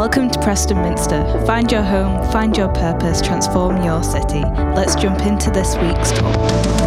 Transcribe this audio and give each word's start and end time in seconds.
Welcome 0.00 0.30
to 0.30 0.40
Preston 0.40 0.80
Minster. 0.80 1.22
Find 1.44 1.70
your 1.70 1.82
home, 1.82 2.24
find 2.32 2.56
your 2.56 2.68
purpose, 2.68 3.20
transform 3.20 3.84
your 3.84 4.02
city. 4.02 4.40
Let's 4.74 4.94
jump 4.94 5.20
into 5.26 5.50
this 5.50 5.76
week's 5.76 6.10
talk. 6.12 6.80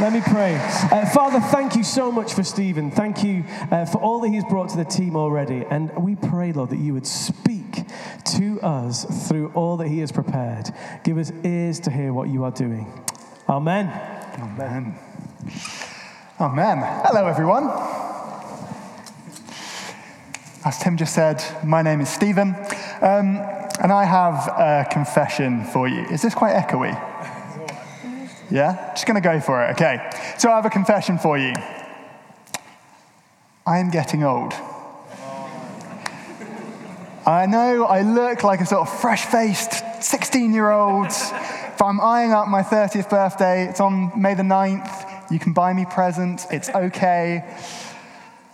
Let 0.00 0.12
me 0.12 0.20
pray. 0.20 0.54
Uh, 0.92 1.06
Father, 1.06 1.40
thank 1.40 1.74
you 1.74 1.82
so 1.82 2.12
much 2.12 2.32
for 2.32 2.44
Stephen. 2.44 2.90
Thank 2.92 3.24
you 3.24 3.44
uh, 3.72 3.84
for 3.84 3.98
all 3.98 4.20
that 4.20 4.28
he's 4.28 4.44
brought 4.44 4.68
to 4.68 4.76
the 4.76 4.84
team 4.84 5.16
already. 5.16 5.66
And 5.68 5.90
we 5.96 6.14
pray, 6.14 6.52
Lord, 6.52 6.70
that 6.70 6.78
you 6.78 6.94
would 6.94 7.06
speak 7.06 7.47
to 8.38 8.60
us 8.60 9.26
through 9.28 9.50
all 9.52 9.76
that 9.76 9.88
he 9.88 9.98
has 9.98 10.12
prepared. 10.12 10.70
Give 11.02 11.18
us 11.18 11.32
ears 11.42 11.80
to 11.80 11.90
hear 11.90 12.12
what 12.12 12.28
you 12.28 12.44
are 12.44 12.52
doing. 12.52 12.86
Amen. 13.48 13.88
Amen. 14.38 14.96
Amen. 16.40 16.78
Hello, 17.04 17.26
everyone. 17.26 17.64
As 20.64 20.78
Tim 20.78 20.96
just 20.96 21.14
said, 21.14 21.42
my 21.64 21.82
name 21.82 22.00
is 22.00 22.08
Stephen, 22.08 22.54
um, 23.00 23.38
and 23.82 23.90
I 23.90 24.04
have 24.04 24.46
a 24.46 24.86
confession 24.88 25.64
for 25.64 25.88
you. 25.88 26.02
Is 26.02 26.22
this 26.22 26.34
quite 26.34 26.54
echoey? 26.54 26.94
Yeah? 28.52 28.92
Just 28.94 29.06
going 29.06 29.20
to 29.20 29.28
go 29.28 29.40
for 29.40 29.64
it. 29.64 29.72
Okay. 29.72 30.10
So 30.38 30.52
I 30.52 30.54
have 30.54 30.64
a 30.64 30.70
confession 30.70 31.18
for 31.18 31.36
you. 31.36 31.54
I 33.66 33.78
am 33.78 33.90
getting 33.90 34.22
old. 34.22 34.54
I 37.28 37.44
know 37.44 37.84
I 37.84 38.00
look 38.00 38.42
like 38.42 38.62
a 38.62 38.64
sort 38.64 38.88
of 38.88 39.00
fresh 39.00 39.26
faced 39.26 40.02
16 40.02 40.54
year 40.54 40.70
old, 40.70 41.08
but 41.78 41.84
I'm 41.84 42.00
eyeing 42.00 42.32
up 42.32 42.48
my 42.48 42.62
30th 42.62 43.10
birthday. 43.10 43.68
It's 43.68 43.80
on 43.80 44.18
May 44.18 44.32
the 44.32 44.42
9th. 44.42 45.30
You 45.30 45.38
can 45.38 45.52
buy 45.52 45.74
me 45.74 45.84
presents. 45.84 46.46
It's 46.50 46.70
okay. 46.70 47.44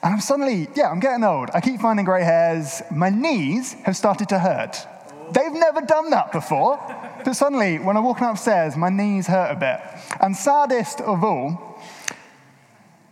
And 0.02 0.14
I'm 0.14 0.20
suddenly, 0.20 0.66
yeah, 0.74 0.90
I'm 0.90 0.98
getting 0.98 1.22
old. 1.22 1.50
I 1.54 1.60
keep 1.60 1.80
finding 1.80 2.04
grey 2.04 2.24
hairs. 2.24 2.82
My 2.90 3.10
knees 3.10 3.74
have 3.84 3.96
started 3.96 4.28
to 4.30 4.40
hurt. 4.40 4.84
They've 5.30 5.52
never 5.52 5.82
done 5.82 6.10
that 6.10 6.32
before. 6.32 6.76
But 7.24 7.34
suddenly, 7.34 7.78
when 7.78 7.96
I'm 7.96 8.02
walking 8.02 8.26
upstairs, 8.26 8.76
my 8.76 8.88
knees 8.88 9.28
hurt 9.28 9.52
a 9.52 9.54
bit. 9.54 9.80
And 10.20 10.36
saddest 10.36 11.00
of 11.00 11.22
all, 11.22 11.80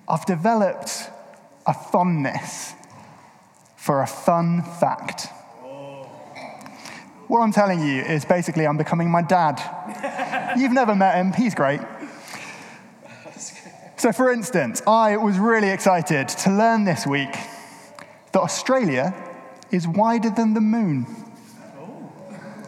I've 0.08 0.26
developed 0.26 1.08
a 1.66 1.72
fondness 1.72 2.74
for 3.76 4.02
a 4.02 4.08
fun 4.08 4.62
fact. 4.62 5.28
What 7.32 7.40
I'm 7.40 7.50
telling 7.50 7.80
you 7.80 8.02
is 8.02 8.26
basically 8.26 8.66
I'm 8.66 8.76
becoming 8.76 9.10
my 9.10 9.22
dad. 9.22 9.58
You've 10.58 10.72
never 10.72 10.94
met 10.94 11.14
him, 11.14 11.32
he's 11.32 11.54
great. 11.54 11.80
So, 13.96 14.12
for 14.12 14.30
instance, 14.30 14.82
I 14.86 15.16
was 15.16 15.38
really 15.38 15.70
excited 15.70 16.28
to 16.28 16.50
learn 16.50 16.84
this 16.84 17.06
week 17.06 17.32
that 18.32 18.40
Australia 18.40 19.14
is 19.70 19.88
wider 19.88 20.28
than 20.28 20.52
the 20.52 20.60
moon. 20.60 21.06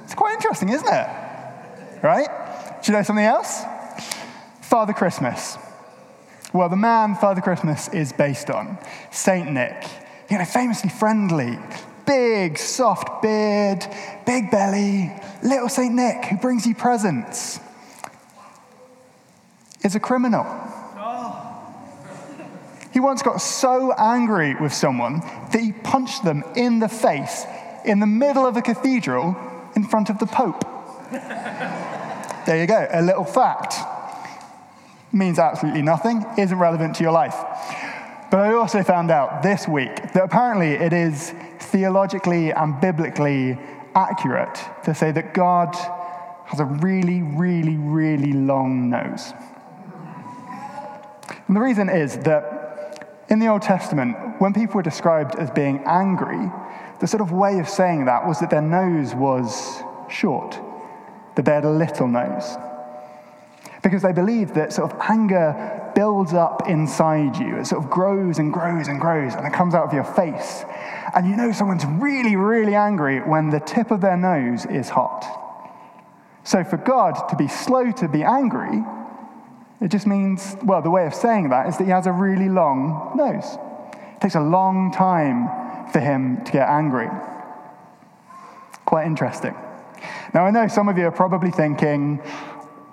It's 0.04 0.14
quite 0.14 0.32
interesting, 0.32 0.70
isn't 0.70 0.88
it? 0.88 1.08
Right? 2.02 2.28
Do 2.82 2.90
you 2.90 2.96
know 2.96 3.02
something 3.02 3.22
else? 3.22 3.64
Father 4.62 4.94
Christmas. 4.94 5.58
Well, 6.54 6.70
the 6.70 6.76
man 6.76 7.16
Father 7.16 7.42
Christmas 7.42 7.88
is 7.88 8.14
based 8.14 8.48
on, 8.48 8.78
Saint 9.10 9.52
Nick, 9.52 9.84
you 10.30 10.38
know, 10.38 10.46
famously 10.46 10.88
friendly, 10.88 11.58
big, 12.06 12.58
soft 12.58 13.22
beard, 13.22 13.86
big 14.26 14.50
belly, 14.50 15.12
little 15.42 15.68
Saint 15.68 15.94
Nick 15.94 16.24
who 16.26 16.36
brings 16.36 16.66
you 16.66 16.74
presents, 16.74 17.60
is 19.82 19.94
a 19.94 20.00
criminal. 20.00 20.44
He 22.92 23.00
once 23.00 23.22
got 23.22 23.40
so 23.40 23.92
angry 23.92 24.54
with 24.54 24.72
someone 24.72 25.18
that 25.50 25.60
he 25.60 25.72
punched 25.72 26.24
them 26.24 26.44
in 26.54 26.78
the 26.78 26.88
face 26.88 27.44
in 27.84 28.00
the 28.00 28.06
middle 28.06 28.46
of 28.46 28.56
a 28.56 28.62
cathedral 28.62 29.36
in 29.76 29.84
front 29.84 30.10
of 30.10 30.18
the 30.18 30.26
Pope. 30.26 30.60
there 32.46 32.60
you 32.60 32.66
go, 32.66 32.86
a 32.90 33.02
little 33.02 33.24
fact. 33.24 33.74
Means 35.12 35.38
absolutely 35.38 35.82
nothing, 35.82 36.24
isn't 36.38 36.58
relevant 36.58 36.96
to 36.96 37.02
your 37.02 37.12
life. 37.12 37.36
But 38.30 38.40
I 38.40 38.54
also 38.54 38.82
found 38.82 39.10
out 39.10 39.42
this 39.42 39.68
week 39.68 40.12
that 40.12 40.24
apparently 40.24 40.72
it 40.72 40.92
is 40.92 41.32
theologically 41.64 42.52
and 42.52 42.80
biblically 42.80 43.58
accurate 43.94 44.58
to 44.84 44.94
say 44.94 45.12
that 45.12 45.34
God 45.34 45.74
has 46.46 46.60
a 46.60 46.64
really, 46.64 47.22
really, 47.22 47.76
really 47.76 48.32
long 48.32 48.90
nose. 48.90 49.32
And 51.46 51.56
the 51.56 51.60
reason 51.60 51.88
is 51.88 52.18
that 52.18 53.24
in 53.28 53.38
the 53.38 53.48
Old 53.48 53.62
Testament, 53.62 54.16
when 54.38 54.52
people 54.52 54.76
were 54.76 54.82
described 54.82 55.36
as 55.36 55.50
being 55.50 55.82
angry, 55.86 56.50
the 57.00 57.06
sort 57.06 57.20
of 57.20 57.32
way 57.32 57.58
of 57.58 57.68
saying 57.68 58.04
that 58.06 58.26
was 58.26 58.40
that 58.40 58.50
their 58.50 58.62
nose 58.62 59.14
was 59.14 59.82
short, 60.08 60.58
that 61.34 61.44
they 61.44 61.52
had 61.52 61.64
a 61.64 61.70
little 61.70 62.08
nose. 62.08 62.56
Because 63.82 64.02
they 64.02 64.12
believed 64.12 64.54
that 64.54 64.72
sort 64.72 64.92
of 64.92 65.00
anger 65.08 65.83
builds 65.94 66.32
up 66.32 66.68
inside 66.68 67.36
you. 67.36 67.56
It 67.56 67.66
sort 67.66 67.84
of 67.84 67.90
grows 67.90 68.38
and 68.38 68.52
grows 68.52 68.88
and 68.88 69.00
grows, 69.00 69.34
and 69.34 69.46
it 69.46 69.52
comes 69.52 69.74
out 69.74 69.86
of 69.86 69.92
your 69.92 70.04
face. 70.04 70.64
And 71.14 71.28
you 71.28 71.36
know 71.36 71.52
someone's 71.52 71.84
really, 71.86 72.36
really 72.36 72.74
angry 72.74 73.20
when 73.20 73.50
the 73.50 73.60
tip 73.60 73.90
of 73.90 74.00
their 74.00 74.16
nose 74.16 74.66
is 74.66 74.88
hot. 74.88 75.42
So 76.44 76.62
for 76.64 76.76
God 76.76 77.28
to 77.30 77.36
be 77.36 77.48
slow 77.48 77.90
to 77.92 78.08
be 78.08 78.22
angry, 78.22 78.84
it 79.80 79.88
just 79.88 80.06
means, 80.06 80.56
well, 80.62 80.82
the 80.82 80.90
way 80.90 81.06
of 81.06 81.14
saying 81.14 81.50
that 81.50 81.68
is 81.68 81.78
that 81.78 81.84
he 81.84 81.90
has 81.90 82.06
a 82.06 82.12
really 82.12 82.48
long 82.48 83.12
nose. 83.16 83.58
It 84.14 84.20
takes 84.20 84.34
a 84.34 84.40
long 84.40 84.92
time 84.92 85.48
for 85.90 86.00
him 86.00 86.44
to 86.44 86.52
get 86.52 86.68
angry. 86.68 87.08
Quite 88.84 89.06
interesting. 89.06 89.54
Now, 90.32 90.46
I 90.46 90.50
know 90.50 90.68
some 90.68 90.88
of 90.88 90.98
you 90.98 91.06
are 91.06 91.12
probably 91.12 91.50
thinking, 91.50 92.20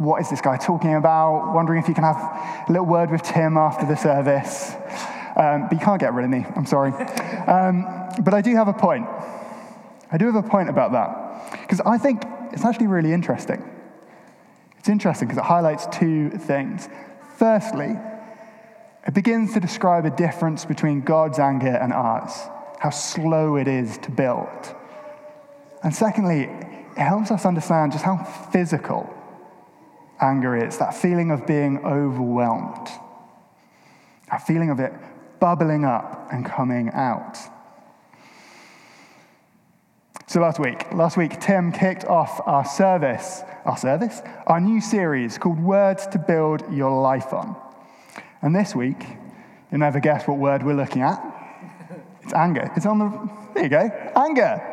what 0.02 0.20
is 0.20 0.30
this 0.30 0.42
guy 0.42 0.58
talking 0.58 0.96
about? 0.96 1.54
Wondering 1.54 1.82
if 1.82 1.88
you 1.88 1.94
can 1.94 2.04
have 2.04 2.18
a 2.18 2.72
little 2.72 2.88
word 2.88 3.12
with 3.12 3.22
Tim 3.22 3.56
after 3.56 3.86
the 3.86 3.96
service. 3.96 4.74
Um, 5.36 5.68
but 5.70 5.74
you 5.74 5.80
can't 5.80 6.00
get 6.00 6.14
rid 6.14 6.26
of 6.26 6.32
me, 6.32 6.46
I'm 6.56 6.66
sorry. 6.66 6.92
Um, 6.92 7.86
but 8.24 8.34
I 8.34 8.42
do 8.42 8.56
have 8.56 8.68
a 8.68 8.74
point. 8.74 9.08
I 10.12 10.18
do 10.18 10.26
have 10.26 10.44
a 10.44 10.48
point 10.48 10.70
about 10.70 10.92
that. 10.94 11.62
Because 11.62 11.82
I 11.82 11.98
think 11.98 12.24
it's 12.52 12.66
actually 12.66 12.88
really 12.88 13.14
interesting. 13.14 13.64
It's 14.80 14.90
interesting 14.90 15.28
because 15.28 15.38
it 15.38 15.46
highlights 15.46 15.86
two 15.88 16.32
things. 16.32 16.90
Firstly, 17.38 17.96
it 19.06 19.14
begins 19.14 19.54
to 19.54 19.60
describe 19.60 20.06
a 20.06 20.10
difference 20.10 20.66
between 20.66 21.02
God's 21.02 21.38
anger 21.38 21.76
and 21.76 21.94
ours, 21.94 22.32
how 22.80 22.90
slow 22.90 23.56
it 23.56 23.68
is 23.68 24.00
to 24.00 24.12
build. 24.12 24.76
And 25.84 25.94
secondly, 25.94 26.50
it 26.98 26.98
helps 26.98 27.30
us 27.30 27.46
understand 27.46 27.92
just 27.92 28.04
how 28.04 28.18
physical 28.52 29.16
anger 30.22 30.56
is 30.56 30.78
that 30.78 30.94
feeling 30.94 31.32
of 31.32 31.46
being 31.48 31.84
overwhelmed, 31.86 32.88
that 34.30 34.46
feeling 34.46 34.70
of 34.70 34.80
it 34.80 34.94
bubbling 35.40 35.84
up 35.84 36.32
and 36.32 36.46
coming 36.46 36.92
out. 36.94 37.38
So 40.28 40.40
last 40.40 40.60
week, 40.60 40.86
last 40.94 41.18
week, 41.18 41.42
Tim 41.42 41.74
kicked 41.74 42.06
off 42.06 42.40
our 42.46 42.64
service, 42.64 43.42
our 43.66 43.76
service, 43.76 44.22
our 44.48 44.62
new 44.62 44.80
series 44.80 45.38
called 45.38 45.60
Words 45.60 46.08
to 46.08 46.20
Build 46.20 46.64
Your 46.72 47.02
Life 47.02 47.34
On. 47.34 47.54
And 48.42 48.56
this 48.56 48.74
week, 48.74 49.04
you'll 49.70 49.80
never 49.80 50.00
guess 50.00 50.28
what 50.28 50.38
word 50.38 50.64
we're 50.64 50.76
looking 50.76 51.02
at. 51.02 51.22
It's 52.24 52.34
anger. 52.34 52.72
It's 52.78 52.86
on 52.86 53.00
the, 53.00 53.30
there 53.56 53.64
you 53.64 53.70
go, 53.70 54.12
anger. 54.16 54.71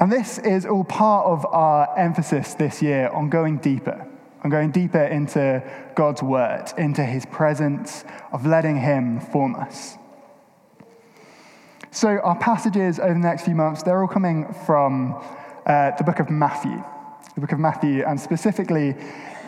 And 0.00 0.12
this 0.12 0.38
is 0.38 0.64
all 0.64 0.84
part 0.84 1.26
of 1.26 1.44
our 1.46 1.98
emphasis 1.98 2.54
this 2.54 2.80
year 2.80 3.08
on 3.08 3.30
going 3.30 3.58
deeper, 3.58 4.06
on 4.44 4.50
going 4.50 4.70
deeper 4.70 5.02
into 5.02 5.62
God's 5.96 6.22
word, 6.22 6.66
into 6.78 7.04
his 7.04 7.26
presence, 7.26 8.04
of 8.32 8.46
letting 8.46 8.76
him 8.76 9.18
form 9.18 9.56
us. 9.56 9.96
So, 11.90 12.18
our 12.18 12.38
passages 12.38 13.00
over 13.00 13.14
the 13.14 13.18
next 13.18 13.44
few 13.44 13.56
months, 13.56 13.82
they're 13.82 14.00
all 14.00 14.08
coming 14.08 14.52
from 14.66 15.20
uh, 15.66 15.90
the 15.96 16.04
book 16.04 16.20
of 16.20 16.30
Matthew, 16.30 16.80
the 17.34 17.40
book 17.40 17.52
of 17.52 17.58
Matthew, 17.58 18.04
and 18.04 18.20
specifically 18.20 18.94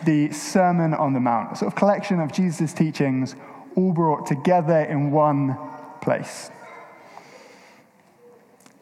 the 0.05 0.31
Sermon 0.31 0.93
on 0.93 1.13
the 1.13 1.19
Mount, 1.19 1.53
a 1.53 1.55
sort 1.55 1.71
of 1.71 1.75
collection 1.77 2.19
of 2.19 2.33
Jesus' 2.33 2.73
teachings 2.73 3.35
all 3.75 3.93
brought 3.93 4.25
together 4.25 4.81
in 4.81 5.11
one 5.11 5.57
place. 6.01 6.51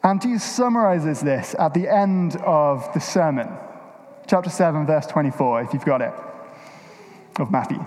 And 0.02 0.20
Jesus 0.20 0.44
summarizes 0.44 1.20
this 1.20 1.54
at 1.58 1.74
the 1.74 1.86
end 1.86 2.36
of 2.36 2.90
the 2.94 3.00
sermon, 3.00 3.48
chapter 4.26 4.48
7, 4.48 4.86
verse 4.86 5.06
24, 5.06 5.62
if 5.62 5.74
you've 5.74 5.84
got 5.84 6.00
it, 6.00 6.14
of 7.38 7.50
Matthew. 7.50 7.84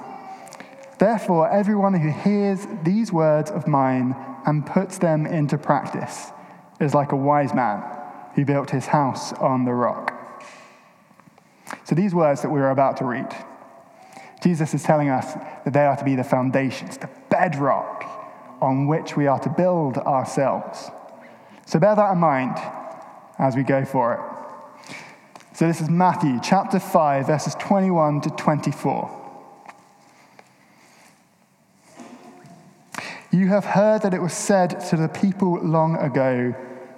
Therefore, 1.00 1.50
everyone 1.50 1.96
who 1.96 2.10
hears 2.12 2.68
these 2.84 3.12
words 3.12 3.50
of 3.50 3.68
mine 3.68 4.16
and 4.46 4.66
puts 4.66 5.00
them 5.00 5.26
into 5.26 5.58
practice 5.58 6.32
is 6.80 6.94
like 6.94 7.12
a 7.12 7.16
wise 7.16 7.54
man 7.54 7.84
who 8.36 8.46
built 8.46 8.70
his 8.70 8.86
house 8.86 9.34
on 9.34 9.66
the 9.66 9.74
rock. 9.74 10.14
So, 11.86 11.96
these 11.96 12.14
words 12.14 12.44
that 12.44 12.50
we 12.50 12.62
are 12.62 12.70
about 12.70 12.98
to 12.98 13.06
read, 13.06 13.36
Jesus 14.44 14.74
is 14.76 14.84
telling 14.84 15.10
us 15.10 15.34
that 15.66 15.74
they 15.74 15.86
are 15.86 15.98
to 15.98 16.06
be 16.06 16.16
the 16.16 16.24
foundations, 16.24 16.98
the 16.98 17.10
bedrock 17.30 18.04
on 18.62 18.86
which 18.86 19.18
we 19.18 19.26
are 19.26 19.40
to 19.40 19.50
build 19.50 19.98
ourselves. 19.98 20.92
So, 21.66 21.80
bear 21.80 21.96
that 21.96 22.12
in 22.12 22.18
mind 22.20 22.58
as 23.40 23.56
we 23.56 23.64
go 23.64 23.86
for 23.86 24.14
it. 24.14 24.96
So, 25.56 25.68
this 25.68 25.82
is 25.82 25.90
Matthew 25.90 26.40
chapter 26.44 26.80
5, 26.80 27.28
verses 27.28 27.56
21 27.56 28.22
to 28.22 28.30
24. 28.32 29.22
You 33.32 33.48
have 33.48 33.66
heard 33.66 34.04
that 34.04 34.14
it 34.14 34.22
was 34.22 34.34
said 34.34 34.80
to 34.90 34.96
the 34.96 35.08
people 35.08 35.60
long 35.64 35.96
ago, 35.98 36.54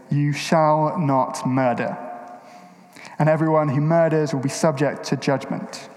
You 0.09 0.33
shall 0.33 0.97
not 0.99 1.47
murder. 1.47 1.97
And 3.17 3.29
everyone 3.29 3.69
who 3.69 3.79
murders 3.79 4.33
will 4.33 4.41
be 4.41 4.49
subject 4.49 5.05
to 5.05 5.15
judgment. 5.15 5.89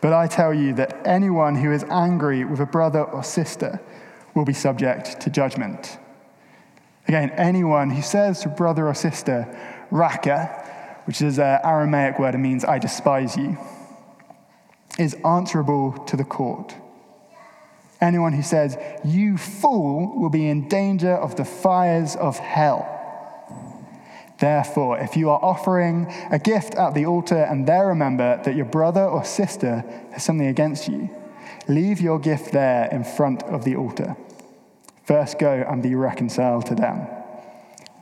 But 0.00 0.12
I 0.12 0.26
tell 0.26 0.52
you 0.52 0.74
that 0.74 1.06
anyone 1.06 1.54
who 1.54 1.72
is 1.72 1.84
angry 1.84 2.44
with 2.44 2.60
a 2.60 2.66
brother 2.66 3.02
or 3.02 3.24
sister 3.24 3.80
will 4.34 4.44
be 4.44 4.52
subject 4.52 5.20
to 5.20 5.30
judgment. 5.30 5.98
Again, 7.08 7.30
anyone 7.30 7.88
who 7.88 8.02
says 8.02 8.42
to 8.42 8.50
brother 8.50 8.86
or 8.86 8.94
sister, 8.94 9.48
Raka, 9.90 11.00
which 11.06 11.22
is 11.22 11.38
an 11.38 11.58
Aramaic 11.64 12.18
word, 12.18 12.34
it 12.34 12.38
means 12.38 12.66
I 12.66 12.78
despise 12.78 13.34
you, 13.34 13.56
is 14.98 15.14
answerable 15.24 15.92
to 16.04 16.16
the 16.18 16.24
court. 16.24 16.74
Anyone 17.98 18.34
who 18.34 18.42
says, 18.42 18.76
You 19.06 19.38
fool, 19.38 20.20
will 20.20 20.28
be 20.28 20.48
in 20.48 20.68
danger 20.68 21.14
of 21.14 21.34
the 21.36 21.46
fires 21.46 22.14
of 22.14 22.38
hell. 22.38 22.94
Therefore, 24.38 24.98
if 24.98 25.16
you 25.16 25.30
are 25.30 25.42
offering 25.42 26.12
a 26.30 26.38
gift 26.38 26.74
at 26.74 26.92
the 26.92 27.06
altar 27.06 27.42
and 27.42 27.66
there 27.66 27.86
remember 27.86 28.40
that 28.44 28.54
your 28.54 28.66
brother 28.66 29.02
or 29.02 29.24
sister 29.24 29.82
has 30.12 30.22
something 30.22 30.46
against 30.46 30.88
you, 30.88 31.08
leave 31.66 32.00
your 32.00 32.18
gift 32.18 32.52
there 32.52 32.86
in 32.92 33.02
front 33.02 33.42
of 33.44 33.64
the 33.64 33.76
altar. 33.76 34.14
First 35.08 35.38
go 35.38 35.64
and 35.66 35.82
be 35.82 35.94
reconciled 35.94 36.66
to 36.66 36.74
them. 36.74 37.06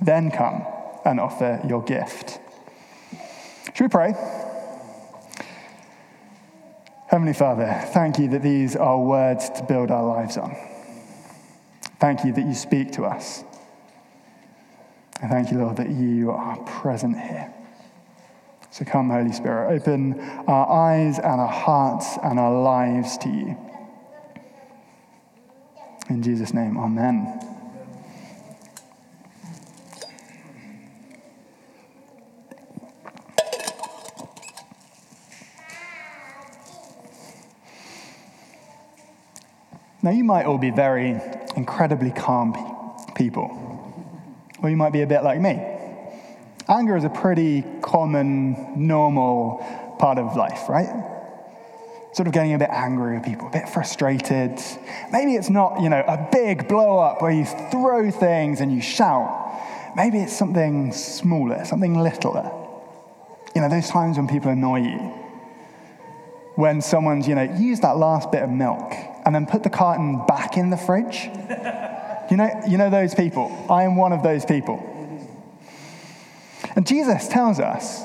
Then 0.00 0.32
come 0.32 0.67
and 1.05 1.20
offer 1.20 1.61
your 1.69 1.81
gift. 1.85 2.41
Should 3.75 3.85
we 3.85 3.88
pray? 3.88 4.12
Heavenly 7.06 7.32
Father, 7.32 7.81
thank 7.93 8.19
you 8.19 8.26
that 8.31 8.43
these 8.43 8.75
are 8.75 9.00
words 9.00 9.49
to 9.50 9.62
build 9.62 9.93
our 9.93 10.03
lives 10.03 10.37
on. 10.37 10.56
Thank 12.00 12.25
you 12.25 12.32
that 12.32 12.44
you 12.44 12.55
speak 12.55 12.91
to 12.94 13.05
us. 13.05 13.44
And 15.23 15.31
thank 15.31 15.52
you, 15.52 15.59
Lord, 15.59 15.76
that 15.76 15.91
you 15.91 16.32
are 16.32 16.56
present 16.64 17.17
here. 17.17 17.55
So 18.73 18.85
come, 18.85 19.11
Holy 19.11 19.32
Spirit, 19.32 19.81
open 19.81 20.19
our 20.49 20.69
eyes 20.69 21.20
and 21.20 21.41
our 21.41 21.47
hearts 21.47 22.19
and 22.25 22.41
our 22.41 22.61
lives 22.61 23.17
to 23.19 23.29
you. 23.29 23.56
In 26.08 26.23
Jesus' 26.23 26.55
name, 26.55 26.79
amen. 26.79 27.41
Now, 40.03 40.12
you 40.12 40.23
might 40.23 40.47
all 40.47 40.58
be 40.58 40.70
very 40.70 41.20
incredibly 41.56 42.12
calm 42.12 42.52
people, 43.17 43.50
or 44.62 44.70
you 44.70 44.76
might 44.76 44.93
be 44.93 45.02
a 45.02 45.06
bit 45.06 45.25
like 45.25 45.41
me. 45.41 45.61
Anger 46.69 46.97
is 46.97 47.02
a 47.02 47.09
pretty 47.09 47.64
common, 47.82 48.87
normal 48.87 49.97
part 49.99 50.19
of 50.19 50.37
life, 50.37 50.69
right? 50.69 51.15
Sort 52.16 52.28
of 52.28 52.32
getting 52.32 52.54
a 52.54 52.58
bit 52.58 52.70
angry 52.72 53.18
with 53.18 53.26
people, 53.26 53.48
a 53.48 53.50
bit 53.50 53.68
frustrated. 53.68 54.58
Maybe 55.12 55.34
it's 55.34 55.50
not, 55.50 55.82
you 55.82 55.90
know, 55.90 56.00
a 56.00 56.26
big 56.32 56.66
blow 56.66 56.98
up 56.98 57.20
where 57.20 57.30
you 57.30 57.44
throw 57.44 58.10
things 58.10 58.62
and 58.62 58.72
you 58.72 58.80
shout. 58.80 59.52
Maybe 59.94 60.20
it's 60.20 60.34
something 60.34 60.92
smaller, 60.92 61.62
something 61.66 61.94
littler. 61.94 62.50
You 63.54 63.60
know, 63.60 63.68
those 63.68 63.90
times 63.90 64.16
when 64.16 64.28
people 64.28 64.50
annoy 64.50 64.76
you. 64.76 64.98
When 66.54 66.80
someone's, 66.80 67.28
you 67.28 67.34
know, 67.34 67.42
use 67.42 67.80
that 67.80 67.98
last 67.98 68.32
bit 68.32 68.42
of 68.42 68.48
milk 68.48 68.94
and 69.26 69.34
then 69.34 69.44
put 69.44 69.62
the 69.62 69.68
carton 69.68 70.24
back 70.26 70.56
in 70.56 70.70
the 70.70 70.78
fridge. 70.78 71.28
You 72.28 72.36
know, 72.36 72.50
you 72.68 72.76
know 72.76 72.90
those 72.90 73.14
people. 73.14 73.56
I 73.70 73.84
am 73.84 73.94
one 73.94 74.12
of 74.12 74.24
those 74.24 74.44
people. 74.44 74.82
And 76.74 76.84
Jesus 76.84 77.28
tells 77.28 77.60
us 77.60 78.04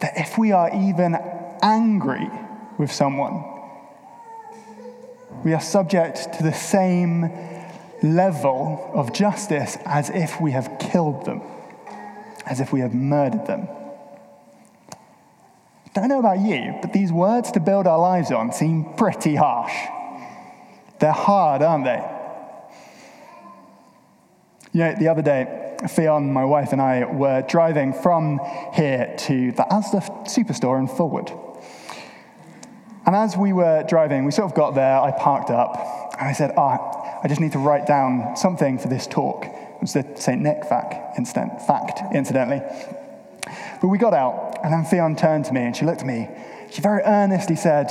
that 0.00 0.18
if 0.18 0.36
we 0.36 0.52
are 0.52 0.68
even 0.74 1.16
angry 1.62 2.28
with 2.78 2.92
someone, 2.92 3.44
we 5.44 5.52
are 5.52 5.60
subject 5.60 6.32
to 6.34 6.42
the 6.42 6.52
same 6.52 7.30
level 8.02 8.90
of 8.94 9.12
justice 9.12 9.78
as 9.84 10.10
if 10.10 10.40
we 10.40 10.52
have 10.52 10.78
killed 10.78 11.24
them, 11.24 11.42
as 12.46 12.60
if 12.60 12.72
we 12.72 12.80
have 12.80 12.94
murdered 12.94 13.46
them. 13.46 13.68
Don't 15.94 16.08
know 16.08 16.18
about 16.18 16.40
you, 16.40 16.76
but 16.82 16.92
these 16.92 17.12
words 17.12 17.52
to 17.52 17.60
build 17.60 17.86
our 17.86 17.98
lives 17.98 18.32
on 18.32 18.52
seem 18.52 18.94
pretty 18.96 19.36
harsh. 19.36 19.72
They're 20.98 21.12
hard, 21.12 21.62
aren't 21.62 21.84
they? 21.84 22.02
You 24.72 24.80
know, 24.80 24.94
the 24.98 25.08
other 25.08 25.22
day, 25.22 25.76
Fionn, 25.88 26.32
my 26.32 26.44
wife, 26.44 26.72
and 26.72 26.82
I 26.82 27.04
were 27.04 27.42
driving 27.42 27.92
from 27.92 28.40
here 28.74 29.14
to 29.18 29.52
the 29.52 29.62
Asda 29.70 30.26
superstore 30.26 30.80
in 30.80 30.88
Fulwood. 30.88 31.53
And 33.06 33.14
as 33.14 33.36
we 33.36 33.52
were 33.52 33.84
driving, 33.86 34.24
we 34.24 34.32
sort 34.32 34.50
of 34.50 34.56
got 34.56 34.74
there, 34.74 34.98
I 34.98 35.10
parked 35.10 35.50
up, 35.50 35.76
and 36.18 36.28
I 36.28 36.32
said, 36.32 36.52
Ah, 36.56 36.78
oh, 36.80 37.20
I 37.22 37.28
just 37.28 37.40
need 37.40 37.52
to 37.52 37.58
write 37.58 37.86
down 37.86 38.36
something 38.36 38.78
for 38.78 38.88
this 38.88 39.06
talk. 39.06 39.44
It 39.44 39.80
was 39.80 39.92
the 39.92 40.06
St. 40.16 40.40
Nick 40.40 40.64
fact, 40.64 41.18
incident, 41.18 41.60
fact, 41.62 42.00
incidentally. 42.14 42.62
But 43.80 43.88
we 43.88 43.98
got 43.98 44.14
out, 44.14 44.58
and 44.64 44.72
then 44.72 44.84
Fionn 44.84 45.16
turned 45.16 45.44
to 45.46 45.52
me 45.52 45.60
and 45.60 45.76
she 45.76 45.84
looked 45.84 46.00
at 46.00 46.06
me. 46.06 46.28
She 46.70 46.80
very 46.80 47.02
earnestly 47.02 47.56
said, 47.56 47.90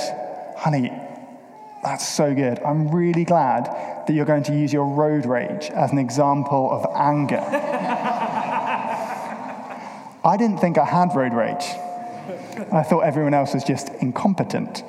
Honey, 0.58 0.90
that's 1.84 2.08
so 2.08 2.34
good. 2.34 2.58
I'm 2.60 2.88
really 2.88 3.24
glad 3.24 3.66
that 4.06 4.12
you're 4.12 4.24
going 4.24 4.42
to 4.44 4.52
use 4.52 4.72
your 4.72 4.86
road 4.86 5.26
rage 5.26 5.70
as 5.70 5.92
an 5.92 5.98
example 5.98 6.70
of 6.70 6.86
anger. 6.96 7.36
I 10.24 10.36
didn't 10.38 10.58
think 10.58 10.78
I 10.78 10.84
had 10.86 11.14
road 11.14 11.34
rage. 11.34 11.64
I 12.72 12.82
thought 12.82 13.00
everyone 13.00 13.34
else 13.34 13.54
was 13.54 13.64
just 13.64 13.88
incompetent. 14.00 14.82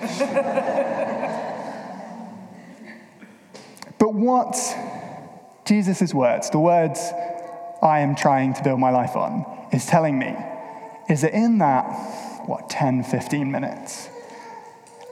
but 3.97 4.13
what 4.13 4.55
Jesus' 5.65 6.13
words, 6.13 6.49
the 6.49 6.59
words 6.59 7.11
I 7.81 7.99
am 7.99 8.15
trying 8.15 8.53
to 8.53 8.63
build 8.63 8.79
my 8.79 8.91
life 8.91 9.15
on, 9.15 9.45
is 9.71 9.85
telling 9.85 10.17
me 10.19 10.35
is 11.09 11.21
that 11.21 11.33
in 11.33 11.59
that, 11.59 11.85
what, 12.47 12.69
10, 12.69 13.03
15 13.03 13.51
minutes, 13.51 14.09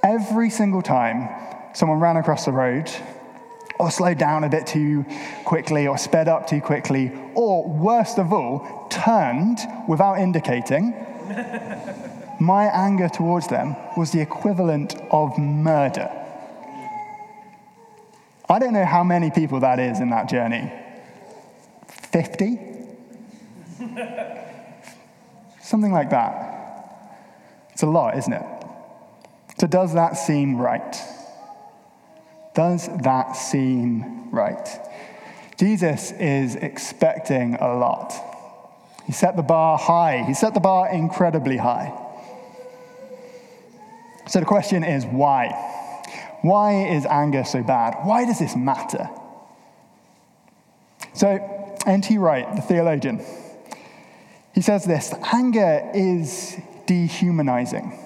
every 0.01 0.49
single 0.49 0.81
time 0.81 1.29
someone 1.73 1.99
ran 1.99 2.17
across 2.17 2.45
the 2.45 2.51
road, 2.51 2.89
or 3.79 3.89
slowed 3.89 4.17
down 4.17 4.43
a 4.43 4.49
bit 4.49 4.67
too 4.67 5.05
quickly, 5.45 5.87
or 5.87 5.97
sped 5.97 6.27
up 6.27 6.47
too 6.47 6.61
quickly, 6.61 7.11
or 7.33 7.67
worst 7.67 8.19
of 8.19 8.31
all, 8.31 8.87
turned 8.89 9.59
without 9.87 10.19
indicating, 10.19 10.93
my 12.39 12.65
anger 12.65 13.09
towards 13.09 13.47
them 13.47 13.75
was 13.95 14.11
the 14.11 14.21
equivalent 14.21 14.95
of 15.11 15.37
murder. 15.37 16.09
I 18.49 18.59
don't 18.59 18.73
know 18.73 18.85
how 18.85 19.03
many 19.03 19.31
people 19.31 19.61
that 19.61 19.79
is 19.79 19.99
in 19.99 20.09
that 20.09 20.29
journey. 20.29 20.71
50? 21.87 22.59
Something 25.61 25.91
like 25.91 26.09
that. 26.11 26.53
It's 27.71 27.83
a 27.83 27.87
lot, 27.87 28.17
isn't 28.17 28.33
it? 28.33 28.45
So, 29.59 29.67
does 29.67 29.93
that 29.93 30.17
seem 30.17 30.57
right? 30.57 30.95
Does 32.53 32.89
that 33.01 33.33
seem 33.33 34.29
right? 34.29 34.67
Jesus 35.57 36.11
is 36.11 36.55
expecting 36.55 37.55
a 37.55 37.73
lot. 37.75 38.13
He 39.05 39.11
set 39.13 39.35
the 39.35 39.43
bar 39.43 39.77
high, 39.77 40.23
he 40.25 40.33
set 40.33 40.53
the 40.53 40.59
bar 40.59 40.89
incredibly 40.89 41.57
high. 41.57 42.02
So 44.27 44.39
the 44.39 44.45
question 44.45 44.83
is 44.83 45.05
why? 45.05 45.49
Why 46.41 46.87
is 46.87 47.05
anger 47.05 47.43
so 47.43 47.63
bad? 47.63 47.95
Why 48.03 48.25
does 48.25 48.39
this 48.39 48.55
matter? 48.55 49.09
So, 51.13 51.77
N.T. 51.85 52.17
Wright, 52.17 52.55
the 52.55 52.61
theologian, 52.61 53.23
he 54.53 54.61
says 54.61 54.83
this 54.85 55.13
anger 55.31 55.89
is 55.93 56.57
dehumanizing. 56.85 57.99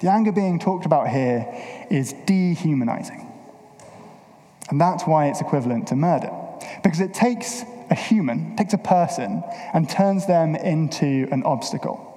The 0.00 0.10
anger 0.10 0.32
being 0.32 0.58
talked 0.58 0.86
about 0.86 1.08
here 1.08 1.46
is 1.90 2.14
dehumanizing. 2.26 3.30
And 4.70 4.80
that's 4.80 5.04
why 5.04 5.28
it's 5.28 5.40
equivalent 5.40 5.88
to 5.88 5.96
murder. 5.96 6.30
Because 6.82 7.00
it 7.00 7.14
takes 7.14 7.62
a 7.90 7.94
human, 7.94 8.56
takes 8.56 8.72
a 8.74 8.78
person, 8.78 9.42
and 9.72 9.88
turns 9.88 10.26
them 10.26 10.56
into 10.56 11.28
an 11.30 11.42
obstacle, 11.44 12.13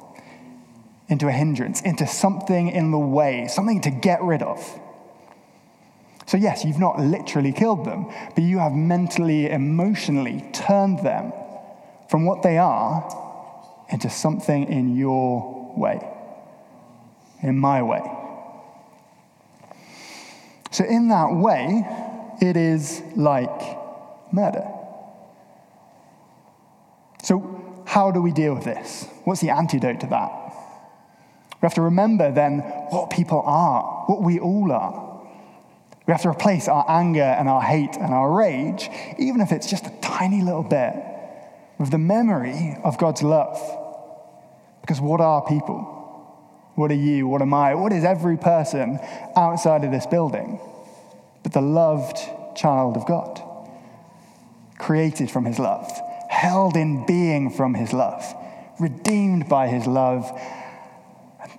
into 1.09 1.27
a 1.27 1.31
hindrance, 1.31 1.81
into 1.81 2.05
something 2.05 2.69
in 2.69 2.91
the 2.91 2.99
way, 2.99 3.47
something 3.47 3.81
to 3.81 3.89
get 3.89 4.21
rid 4.21 4.41
of. 4.41 4.59
So, 6.25 6.35
yes, 6.35 6.65
you've 6.65 6.79
not 6.79 6.99
literally 6.99 7.53
killed 7.53 7.85
them, 7.85 8.11
but 8.35 8.43
you 8.43 8.59
have 8.59 8.73
mentally, 8.73 9.49
emotionally 9.49 10.43
turned 10.51 10.99
them 10.99 11.31
from 12.09 12.25
what 12.25 12.43
they 12.43 12.57
are 12.57 13.85
into 13.89 14.09
something 14.09 14.65
in 14.65 14.97
your 14.97 15.73
way, 15.77 16.05
in 17.41 17.57
my 17.57 17.81
way. 17.81 18.01
So, 20.71 20.83
in 20.83 21.07
that 21.07 21.31
way, 21.31 21.85
it 22.41 22.57
is 22.57 23.01
like 23.15 23.77
murder. 24.33 24.67
So, 27.23 27.83
how 27.85 28.11
do 28.11 28.21
we 28.21 28.33
deal 28.33 28.53
with 28.53 28.65
this? 28.65 29.07
What's 29.23 29.39
the 29.39 29.49
antidote 29.49 30.01
to 30.01 30.07
that? 30.07 30.46
We 31.61 31.65
have 31.65 31.73
to 31.75 31.81
remember 31.81 32.31
then 32.31 32.59
what 32.89 33.09
people 33.09 33.41
are, 33.45 34.03
what 34.05 34.21
we 34.21 34.39
all 34.39 34.71
are. 34.71 35.07
We 36.05 36.11
have 36.11 36.21
to 36.21 36.29
replace 36.29 36.67
our 36.67 36.85
anger 36.87 37.21
and 37.21 37.49
our 37.49 37.61
hate 37.61 37.95
and 37.95 38.13
our 38.13 38.31
rage, 38.31 38.89
even 39.17 39.41
if 39.41 39.51
it's 39.51 39.69
just 39.69 39.85
a 39.85 39.93
tiny 40.01 40.41
little 40.41 40.63
bit, 40.63 40.93
with 41.77 41.91
the 41.91 41.97
memory 41.97 42.77
of 42.83 42.97
God's 42.97 43.23
love. 43.23 43.59
Because 44.81 45.01
what 45.01 45.19
are 45.19 45.41
people? 45.41 45.93
What 46.75 46.91
are 46.91 46.95
you? 46.95 47.27
What 47.27 47.41
am 47.41 47.53
I? 47.53 47.73
What 47.75 47.91
is 47.91 48.03
every 48.03 48.37
person 48.37 48.99
outside 49.35 49.83
of 49.83 49.91
this 49.91 50.05
building 50.05 50.61
but 51.43 51.51
the 51.51 51.61
loved 51.61 52.17
child 52.55 52.95
of 52.95 53.05
God? 53.07 53.41
Created 54.77 55.31
from 55.31 55.43
his 55.43 55.57
love, 55.57 55.91
held 56.29 56.77
in 56.77 57.05
being 57.07 57.49
from 57.49 57.73
his 57.73 57.93
love, 57.93 58.23
redeemed 58.79 59.49
by 59.49 59.67
his 59.67 59.87
love, 59.87 60.31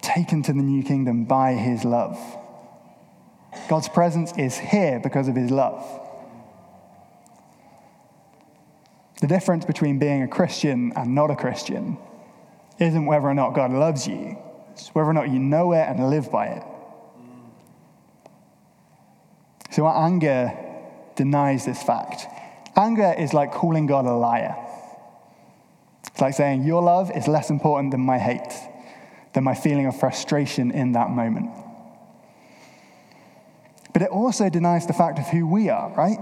taken 0.03 0.43
to 0.45 0.53
the 0.53 0.63
new 0.63 0.83
kingdom 0.83 1.25
by 1.25 1.55
his 1.55 1.85
love. 1.85 2.19
God's 3.69 3.89
presence 3.89 4.33
is 4.37 4.57
here 4.57 5.01
because 5.03 5.29
of 5.29 5.37
his 5.37 5.51
love. 5.51 5.85
The 9.21 9.27
difference 9.27 9.65
between 9.65 9.99
being 9.99 10.23
a 10.23 10.29
Christian 10.29 10.93
and 10.95 11.15
not 11.15 11.31
a 11.31 11.37
Christian 11.37 11.99
isn't 12.79 13.07
whether 13.07 13.27
or 13.27 13.35
not 13.35 13.55
God 13.55 13.73
loves 13.73 14.07
you, 14.07 14.39
it's 14.73 14.89
whether 14.95 15.11
or 15.11 15.13
not 15.13 15.31
you 15.31 15.41
know 15.41 15.73
it 15.73 15.83
and 15.89 16.09
live 16.09 16.31
by 16.31 16.47
it. 16.47 16.63
So 19.71 19.87
our 19.87 20.07
anger 20.07 20.57
denies 21.17 21.65
this 21.65 21.83
fact. 21.83 22.27
Anger 22.77 23.15
is 23.19 23.35
like 23.35 23.53
calling 23.53 23.87
God 23.87 24.07
a 24.07 24.13
liar. 24.13 24.57
It's 26.07 26.21
like 26.21 26.35
saying, 26.35 26.65
Your 26.65 26.83
love 26.83 27.11
is 27.17 27.29
less 27.29 27.51
important 27.51 27.91
than 27.91 28.01
my 28.01 28.19
hate, 28.19 28.53
than 29.39 29.45
my 29.45 29.55
feeling 29.55 29.87
of 29.87 29.97
frustration 29.97 30.73
in 30.73 30.91
that 30.93 31.11
moment. 31.11 31.49
But 33.93 34.03
it 34.03 34.09
also 34.09 34.51
denies 34.51 34.89
the 34.89 34.93
fact 34.93 35.21
of 35.21 35.29
who 35.29 35.47
we 35.47 35.69
are, 35.69 35.95
right? 35.95 36.19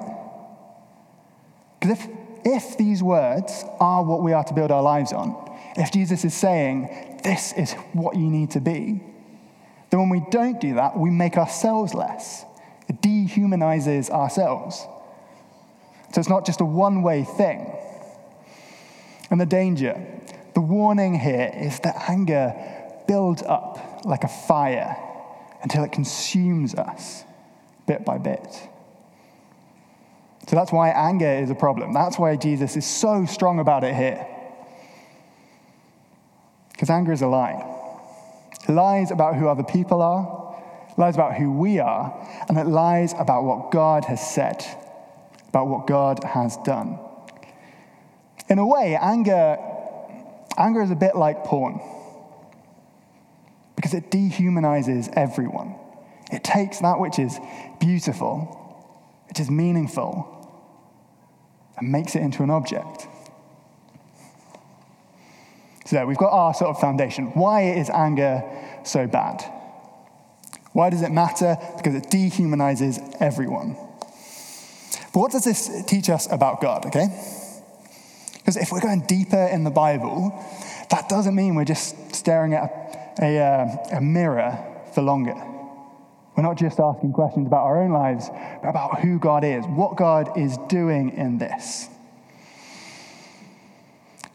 Because 1.80 1.98
if, 1.98 2.08
if 2.44 2.76
these 2.76 3.02
words 3.02 3.64
are 3.80 4.04
what 4.04 4.22
we 4.22 4.34
are 4.34 4.44
to 4.44 4.52
build 4.52 4.70
our 4.70 4.82
lives 4.82 5.14
on, 5.14 5.34
if 5.78 5.90
Jesus 5.92 6.26
is 6.26 6.34
saying, 6.34 7.20
this 7.24 7.54
is 7.54 7.72
what 7.94 8.16
you 8.16 8.28
need 8.28 8.50
to 8.50 8.60
be, 8.60 9.00
then 9.88 10.00
when 10.00 10.10
we 10.10 10.22
don't 10.30 10.60
do 10.60 10.74
that, 10.74 10.98
we 10.98 11.08
make 11.08 11.38
ourselves 11.38 11.94
less. 11.94 12.44
It 12.86 13.00
dehumanizes 13.00 14.10
ourselves. 14.10 14.86
So 16.12 16.20
it's 16.20 16.28
not 16.28 16.44
just 16.44 16.60
a 16.60 16.66
one 16.66 17.02
way 17.02 17.24
thing. 17.24 17.74
And 19.30 19.40
the 19.40 19.46
danger, 19.46 20.06
the 20.52 20.60
warning 20.60 21.18
here 21.18 21.50
is 21.54 21.80
that 21.80 22.10
anger 22.10 22.75
builds 23.06 23.42
up 23.42 24.04
like 24.04 24.24
a 24.24 24.28
fire 24.28 24.96
until 25.62 25.84
it 25.84 25.92
consumes 25.92 26.74
us 26.74 27.24
bit 27.86 28.04
by 28.04 28.18
bit. 28.18 28.68
So 30.48 30.54
that's 30.54 30.70
why 30.70 30.90
anger 30.90 31.28
is 31.28 31.50
a 31.50 31.54
problem. 31.54 31.92
That's 31.92 32.18
why 32.18 32.36
Jesus 32.36 32.76
is 32.76 32.86
so 32.86 33.26
strong 33.26 33.58
about 33.58 33.82
it 33.82 33.94
here. 33.94 34.26
Because 36.72 36.90
anger 36.90 37.12
is 37.12 37.22
a 37.22 37.26
lie. 37.26 37.64
It 38.68 38.72
lies 38.72 39.10
about 39.10 39.36
who 39.36 39.48
other 39.48 39.64
people 39.64 40.02
are, 40.02 40.54
lies 40.96 41.14
about 41.14 41.34
who 41.34 41.50
we 41.52 41.78
are, 41.78 42.14
and 42.48 42.58
it 42.58 42.66
lies 42.66 43.12
about 43.18 43.44
what 43.44 43.70
God 43.70 44.04
has 44.04 44.24
said, 44.34 44.64
about 45.48 45.68
what 45.68 45.86
God 45.86 46.22
has 46.22 46.56
done. 46.58 46.98
In 48.48 48.58
a 48.58 48.66
way, 48.66 48.96
anger, 49.00 49.56
anger 50.56 50.82
is 50.82 50.90
a 50.90 50.96
bit 50.96 51.16
like 51.16 51.44
porn 51.44 51.80
because 53.76 53.94
it 53.94 54.10
dehumanizes 54.10 55.12
everyone. 55.12 55.76
It 56.32 56.42
takes 56.42 56.80
that 56.80 56.98
which 56.98 57.18
is 57.18 57.38
beautiful, 57.78 58.36
which 59.28 59.38
is 59.38 59.50
meaningful, 59.50 60.32
and 61.76 61.92
makes 61.92 62.16
it 62.16 62.22
into 62.22 62.42
an 62.42 62.50
object. 62.50 63.06
So 65.84 65.94
there, 65.94 66.06
we've 66.06 66.16
got 66.16 66.32
our 66.32 66.52
sort 66.52 66.70
of 66.70 66.80
foundation. 66.80 67.26
Why 67.34 67.70
is 67.70 67.90
anger 67.90 68.42
so 68.82 69.06
bad? 69.06 69.44
Why 70.72 70.90
does 70.90 71.02
it 71.02 71.12
matter? 71.12 71.56
Because 71.76 71.94
it 71.94 72.10
dehumanizes 72.10 73.16
everyone. 73.20 73.76
But 75.12 75.20
what 75.20 75.32
does 75.32 75.44
this 75.44 75.84
teach 75.86 76.10
us 76.10 76.30
about 76.30 76.60
God, 76.60 76.86
okay? 76.86 77.06
Because 78.34 78.56
if 78.56 78.72
we're 78.72 78.80
going 78.80 79.00
deeper 79.02 79.46
in 79.46 79.64
the 79.64 79.70
Bible, 79.70 80.38
that 80.90 81.08
doesn't 81.08 81.34
mean 81.34 81.54
we're 81.54 81.64
just 81.64 82.14
staring 82.14 82.54
at 82.54 82.64
a, 82.64 83.05
a, 83.20 83.38
uh, 83.38 83.96
a 83.96 84.00
mirror 84.00 84.58
for 84.94 85.02
longer. 85.02 85.34
We're 86.36 86.42
not 86.42 86.58
just 86.58 86.78
asking 86.78 87.12
questions 87.12 87.46
about 87.46 87.64
our 87.64 87.82
own 87.82 87.92
lives, 87.92 88.28
but 88.62 88.68
about 88.68 89.00
who 89.00 89.18
God 89.18 89.42
is, 89.42 89.64
what 89.66 89.96
God 89.96 90.36
is 90.36 90.58
doing 90.68 91.10
in 91.10 91.38
this. 91.38 91.88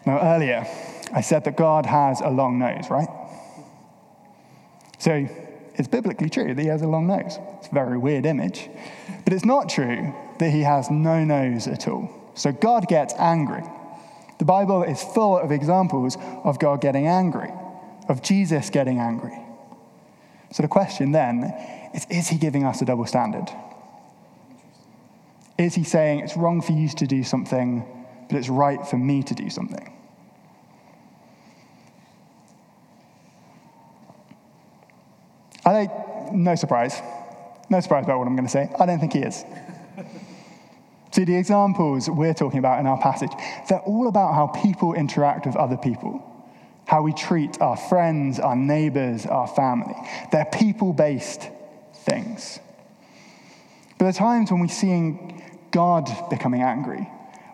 Now, 0.06 0.20
earlier, 0.20 0.66
I 1.14 1.22
said 1.22 1.44
that 1.44 1.58
God 1.58 1.86
has 1.86 2.22
a 2.22 2.30
long 2.30 2.58
nose, 2.58 2.90
right? 2.90 3.10
So 4.98 5.28
it's 5.76 5.88
biblically 5.88 6.30
true 6.30 6.54
that 6.54 6.62
he 6.62 6.68
has 6.68 6.82
a 6.82 6.88
long 6.88 7.08
nose. 7.08 7.38
It's 7.60 7.68
a 7.68 7.74
very 7.74 7.98
weird 7.98 8.26
image. 8.26 8.70
But 9.24 9.34
it's 9.34 9.46
not 9.46 9.70
true 9.70 10.14
that 10.40 10.50
he 10.50 10.62
has 10.62 10.90
no 10.90 11.24
nose 11.24 11.68
at 11.68 11.88
all. 11.88 12.10
So 12.34 12.52
God 12.52 12.88
gets 12.88 13.14
angry. 13.16 13.64
The 14.40 14.46
Bible 14.46 14.84
is 14.84 15.04
full 15.04 15.38
of 15.38 15.52
examples 15.52 16.18
of 16.44 16.58
God 16.58 16.82
getting 16.82 17.06
angry, 17.06 17.52
of 18.08 18.22
Jesus 18.22 18.70
getting 18.70 19.00
angry. 19.00 19.38
So 20.52 20.64
the 20.64 20.70
question 20.70 21.12
then 21.12 21.44
is 21.94 22.06
is 22.10 22.28
he 22.28 22.38
giving 22.38 22.64
us 22.66 22.82
a 22.82 22.86
double 22.86 23.06
standard? 23.06 23.50
Is 25.58 25.76
he 25.76 25.84
saying 25.84 26.22
it's 26.22 26.36
wrong 26.36 26.62
for 26.62 26.72
you 26.72 26.90
to 26.90 27.06
do 27.06 27.24
something, 27.24 27.86
but 28.30 28.38
it's 28.38 28.50
right 28.50 28.86
for 28.88 28.98
me 28.98 29.22
to 29.24 29.36
do 29.36 29.50
something? 29.50 29.94
I 35.64 35.74
don't, 35.74 36.34
no 36.34 36.56
surprise. 36.56 37.00
No 37.70 37.80
surprise 37.80 38.06
about 38.06 38.18
what 38.18 38.28
I'm 38.28 38.36
going 38.36 38.48
to 38.48 38.52
say. 38.52 38.70
I 38.80 38.86
don't 38.86 39.00
think 39.00 39.14
he 39.14 39.20
is. 39.20 39.46
See, 41.12 41.26
the 41.26 41.36
examples 41.36 42.10
we're 42.10 42.34
talking 42.34 42.60
about 42.60 42.80
in 42.80 42.88
our 42.88 42.98
passage, 43.00 43.32
they're 43.70 43.80
all 43.80 44.08
about 44.08 44.34
how 44.34 44.48
people 44.48 44.94
interact 44.94 45.46
with 45.46 45.56
other 45.56 45.78
people, 45.78 46.24
how 46.92 47.02
we 47.02 47.14
treat 47.14 47.62
our 47.62 47.78
friends, 47.78 48.38
our 48.38 48.54
neighbors, 48.54 49.26
our 49.26 49.48
family. 49.48 49.96
They're 50.34 50.44
people 50.44 50.92
based 50.92 51.48
things. 52.04 52.60
But 53.92 54.00
there 54.00 54.10
are 54.10 54.12
times 54.12 54.52
when 54.52 54.60
we 54.60 54.68
see 54.68 55.18
God 55.72 56.12
becoming 56.30 56.62
angry, 56.62 57.10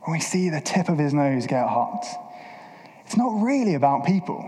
when 0.05 0.17
we 0.17 0.21
see 0.21 0.49
the 0.49 0.59
tip 0.59 0.89
of 0.89 0.97
his 0.97 1.13
nose 1.13 1.45
get 1.45 1.67
hot. 1.67 2.03
It's 3.05 3.15
not 3.15 3.43
really 3.43 3.75
about 3.75 4.07
people, 4.07 4.43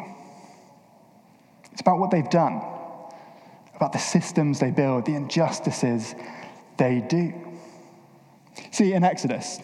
it's 1.71 1.81
about 1.81 1.99
what 1.99 2.09
they've 2.09 2.29
done 2.29 2.59
about 3.75 3.93
the 3.93 3.99
systems 3.99 4.59
they 4.59 4.71
build, 4.71 5.05
the 5.05 5.15
injustices 5.15 6.13
they 6.77 6.99
do. 6.99 7.33
See, 8.71 8.91
in 8.91 9.05
Exodus, 9.05 9.59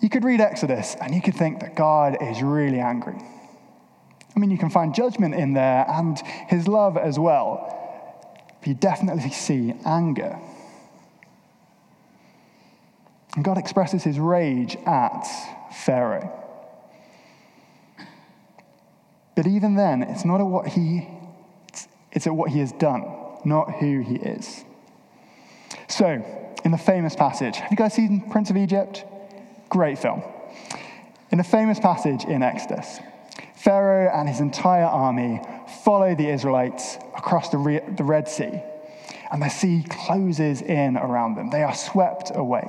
you 0.00 0.08
could 0.08 0.24
read 0.24 0.40
Exodus 0.40 0.96
and 1.00 1.14
you 1.14 1.22
could 1.22 1.34
think 1.34 1.60
that 1.60 1.74
God 1.74 2.18
is 2.20 2.42
really 2.42 2.80
angry. 2.80 3.18
I 4.34 4.38
mean, 4.38 4.50
you 4.50 4.58
can 4.58 4.68
find 4.68 4.94
judgment 4.94 5.34
in 5.34 5.54
there 5.54 5.86
and 5.88 6.18
his 6.48 6.68
love 6.68 6.96
as 6.96 7.18
well. 7.18 7.72
But 8.60 8.68
you 8.68 8.74
definitely 8.74 9.30
see 9.30 9.72
anger. 9.84 10.38
And 13.34 13.44
God 13.44 13.58
expresses 13.58 14.02
his 14.02 14.18
rage 14.18 14.76
at 14.86 15.26
Pharaoh. 15.72 16.32
But 19.34 19.46
even 19.46 19.76
then, 19.76 20.02
it's 20.02 20.24
not 20.24 20.40
at 20.40 20.46
what 20.46 20.68
he 20.68 21.08
it's 22.12 22.26
at 22.26 22.34
what 22.34 22.50
he 22.50 22.60
has 22.60 22.72
done, 22.72 23.04
not 23.44 23.74
who 23.74 24.00
he 24.00 24.14
is. 24.14 24.64
So, 25.86 26.24
in 26.64 26.70
the 26.70 26.78
famous 26.78 27.14
passage, 27.14 27.56
have 27.56 27.70
you 27.70 27.76
guys 27.76 27.92
seen 27.92 28.30
Prince 28.30 28.48
of 28.48 28.56
Egypt? 28.56 29.04
Great 29.68 29.98
film. 29.98 30.22
In 31.30 31.40
a 31.40 31.44
famous 31.44 31.80
passage 31.80 32.24
in 32.24 32.42
Exodus, 32.42 33.00
Pharaoh 33.56 34.10
and 34.14 34.28
his 34.28 34.40
entire 34.40 34.84
army 34.84 35.40
follow 35.84 36.14
the 36.14 36.28
Israelites 36.28 36.96
across 37.16 37.48
the, 37.50 37.58
Re- 37.58 37.82
the 37.96 38.04
Red 38.04 38.28
Sea, 38.28 38.62
and 39.32 39.42
the 39.42 39.48
sea 39.48 39.84
closes 39.88 40.62
in 40.62 40.96
around 40.96 41.34
them. 41.34 41.50
They 41.50 41.64
are 41.64 41.74
swept 41.74 42.30
away 42.34 42.68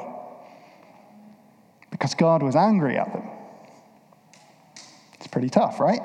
because 1.91 2.15
God 2.15 2.41
was 2.41 2.55
angry 2.55 2.97
at 2.97 3.11
them. 3.13 3.27
It's 5.15 5.27
pretty 5.27 5.49
tough, 5.49 5.79
right? 5.79 6.01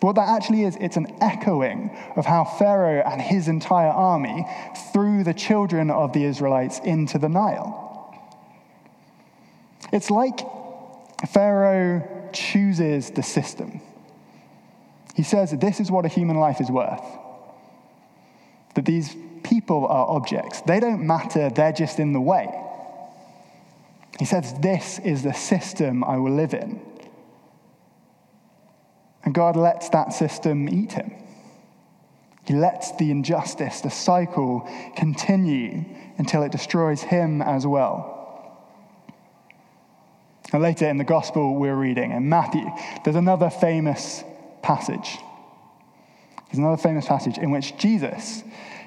But 0.00 0.06
what 0.06 0.16
that 0.16 0.28
actually 0.28 0.64
is, 0.64 0.76
it's 0.80 0.96
an 0.96 1.06
echoing 1.20 1.96
of 2.16 2.26
how 2.26 2.44
Pharaoh 2.44 3.02
and 3.06 3.20
his 3.20 3.46
entire 3.46 3.90
army 3.90 4.44
threw 4.92 5.22
the 5.22 5.34
children 5.34 5.90
of 5.90 6.12
the 6.12 6.24
Israelites 6.24 6.80
into 6.80 7.18
the 7.18 7.28
Nile. 7.28 7.81
It's 9.92 10.10
like 10.10 10.40
Pharaoh 11.28 12.30
chooses 12.32 13.10
the 13.10 13.22
system. 13.22 13.80
He 15.14 15.22
says 15.22 15.50
that 15.50 15.60
this 15.60 15.78
is 15.78 15.90
what 15.90 16.06
a 16.06 16.08
human 16.08 16.38
life 16.38 16.60
is 16.60 16.70
worth. 16.70 17.04
That 18.74 18.86
these 18.86 19.14
people 19.42 19.86
are 19.86 20.08
objects. 20.08 20.62
They 20.62 20.80
don't 20.80 21.06
matter, 21.06 21.50
they're 21.50 21.72
just 21.72 22.00
in 22.00 22.14
the 22.14 22.20
way. 22.20 22.48
He 24.18 24.24
says, 24.24 24.54
This 24.60 24.98
is 25.00 25.22
the 25.22 25.34
system 25.34 26.02
I 26.04 26.16
will 26.16 26.32
live 26.32 26.54
in. 26.54 26.80
And 29.24 29.34
God 29.34 29.56
lets 29.56 29.90
that 29.90 30.12
system 30.12 30.68
eat 30.68 30.92
him. 30.92 31.12
He 32.44 32.54
lets 32.54 32.92
the 32.96 33.10
injustice, 33.10 33.82
the 33.82 33.90
cycle, 33.90 34.68
continue 34.96 35.84
until 36.18 36.42
it 36.42 36.50
destroys 36.50 37.02
him 37.02 37.40
as 37.40 37.66
well. 37.66 38.21
And 40.52 40.62
later 40.62 40.88
in 40.88 40.98
the 40.98 41.04
gospel 41.04 41.56
we're 41.56 41.76
reading, 41.76 42.12
in 42.12 42.28
Matthew, 42.28 42.66
there's 43.04 43.16
another 43.16 43.50
famous 43.50 44.22
passage. 44.62 45.18
There's 46.46 46.58
another 46.58 46.76
famous 46.76 47.06
passage 47.06 47.38
in 47.38 47.50
which 47.50 47.76
Jesus, 47.78 48.42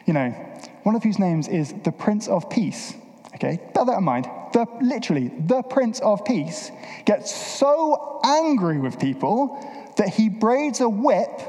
you 0.06 0.14
know, 0.14 0.30
one 0.84 0.96
of 0.96 1.04
whose 1.04 1.18
names 1.18 1.48
is 1.48 1.74
the 1.84 1.92
Prince 1.92 2.28
of 2.28 2.50
Peace. 2.50 2.94
Okay, 3.34 3.60
bear 3.74 3.86
that 3.86 3.98
in 3.98 4.04
mind. 4.04 4.30
The, 4.54 4.66
literally, 4.82 5.30
the 5.40 5.64
Prince 5.64 6.00
of 6.00 6.24
Peace 6.24 6.72
gets 7.06 7.36
so 7.36 8.22
angry 8.24 8.80
with 8.80 9.00
people 9.00 9.60
that 9.98 10.10
he 10.10 10.30
braids 10.30 10.80
a 10.80 10.88
whip 10.88 11.42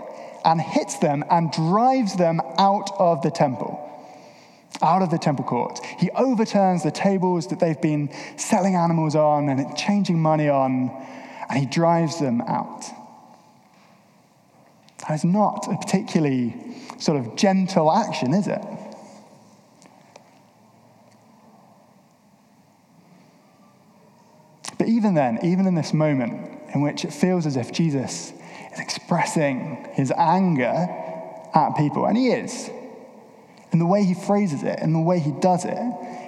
and 0.45 0.61
hits 0.61 0.99
them 0.99 1.25
and 1.31 1.53
drives 1.53 2.17
them 2.17 2.41
out 2.59 2.91
of 2.99 3.23
the 3.23 3.31
temple, 3.31 3.86
out 4.83 5.03
of 5.03 5.11
the 5.11 5.19
temple 5.19 5.45
court. 5.45 5.81
He 5.99 6.11
overturns 6.11 6.83
the 6.83 6.91
tables 6.91 7.47
that 7.49 7.61
they've 7.61 7.81
been 7.81 8.11
selling 8.37 8.75
animals 8.75 9.15
on 9.15 9.49
and 9.49 9.77
changing 9.77 10.21
money 10.21 10.49
on, 10.49 10.91
and 11.49 11.59
he 11.59 11.67
drives 11.67 12.19
them 12.21 12.41
out. 12.43 12.85
That 15.09 15.15
is 15.15 15.25
not 15.25 15.67
a 15.71 15.77
particularly 15.77 16.55
sort 16.99 17.19
of 17.19 17.37
gentle 17.37 17.93
action, 17.93 18.35
is 18.35 18.49
it? 18.49 18.63
But 24.79 24.89
even 24.89 25.15
then, 25.15 25.39
even 25.43 25.67
in 25.67 25.75
this 25.75 25.93
moment 25.93 26.51
in 26.75 26.83
which 26.83 27.05
it 27.05 27.13
feels 27.13 27.47
as 27.47 27.57
if 27.57 27.73
Jesus 27.73 28.33
is 28.73 28.79
expressing 28.79 29.89
his 29.93 30.13
anger 30.13 30.87
at 31.55 31.77
people, 31.77 32.07
and 32.07 32.17
he 32.17 32.29
is, 32.29 32.71
in 33.77 33.81
the 33.81 33.85
way 33.85 34.05
he 34.05 34.15
phrases 34.15 34.63
it, 34.63 34.79
in 34.79 34.95
the 34.95 34.99
way 34.99 35.21
he 35.21 35.33
does 35.33 35.67
it, 35.67 35.77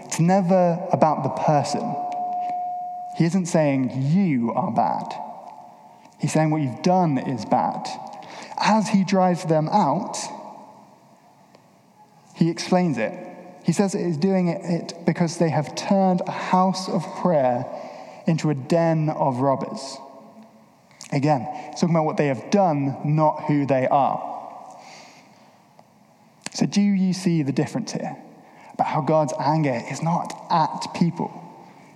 it's 0.05 0.21
never 0.21 0.87
about 0.93 1.23
the 1.23 1.31
person. 1.31 1.97
He 3.17 3.25
isn't 3.25 3.47
saying 3.47 3.91
you 4.13 4.53
are 4.53 4.71
bad. 4.71 5.15
He's 6.21 6.31
saying 6.31 6.51
what 6.51 6.61
you've 6.61 6.83
done 6.83 7.17
is 7.17 7.47
bad. 7.47 7.89
As 8.59 8.91
he 8.91 9.03
drives 9.03 9.47
them 9.47 9.71
out, 9.71 10.19
he 12.35 12.51
explains 12.51 12.99
it. 12.99 13.15
He 13.65 13.73
says 13.73 13.95
it 13.95 14.03
is 14.03 14.19
doing 14.19 14.49
it 14.49 14.93
because 15.07 15.39
they 15.39 15.49
have 15.49 15.75
turned 15.75 16.21
a 16.27 16.31
house 16.31 16.87
of 16.91 17.03
prayer 17.23 17.65
into 18.27 18.51
a 18.51 18.55
den 18.55 19.09
of 19.09 19.39
robbers. 19.39 19.97
Again, 21.13 21.49
it's 21.71 21.81
talking 21.81 21.97
about 21.97 22.05
what 22.05 22.19
they 22.19 22.27
have 22.27 22.51
done, 22.51 22.99
not 23.07 23.45
who 23.45 23.65
they 23.65 23.89
are. 23.89 24.38
So, 26.53 26.67
do 26.67 26.81
you 26.81 27.13
see 27.13 27.43
the 27.43 27.53
difference 27.53 27.93
here? 27.93 28.17
About 28.75 28.87
how 28.87 29.01
God's 29.01 29.33
anger 29.39 29.83
is 29.91 30.03
not 30.03 30.33
at 30.51 30.95
people, 30.95 31.33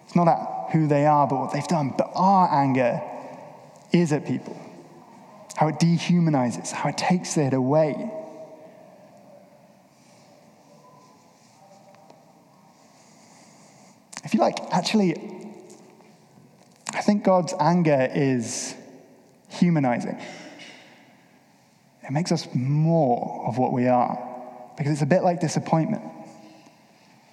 it's 0.05 0.17
not 0.17 0.29
at 0.29 0.73
who 0.73 0.87
they 0.87 1.07
are, 1.07 1.27
but 1.27 1.39
what 1.39 1.53
they've 1.53 1.67
done. 1.67 1.95
But 1.97 2.11
our 2.15 2.53
anger 2.53 3.01
is 3.93 4.13
at 4.13 4.27
people. 4.27 4.59
How 5.55 5.69
it 5.69 5.79
dehumanizes, 5.79 6.73
how 6.73 6.89
it 6.89 6.99
takes 6.99 7.37
it 7.37 7.53
away. 7.53 8.11
If 14.25 14.35
you 14.35 14.41
like, 14.41 14.59
actually, 14.71 15.15
I 16.95 17.03
think 17.03 17.23
God's 17.23 17.55
anger 17.61 18.09
is 18.15 18.75
humanizing. 19.51 20.19
It 22.03 22.11
makes 22.11 22.33
us 22.33 22.49
more 22.55 23.45
of 23.47 23.59
what 23.59 23.73
we 23.73 23.89
are 23.89 24.32
because 24.83 24.95
it's 24.95 25.03
a 25.03 25.07
bit 25.07 25.23
like 25.23 25.39
disappointment. 25.39 26.03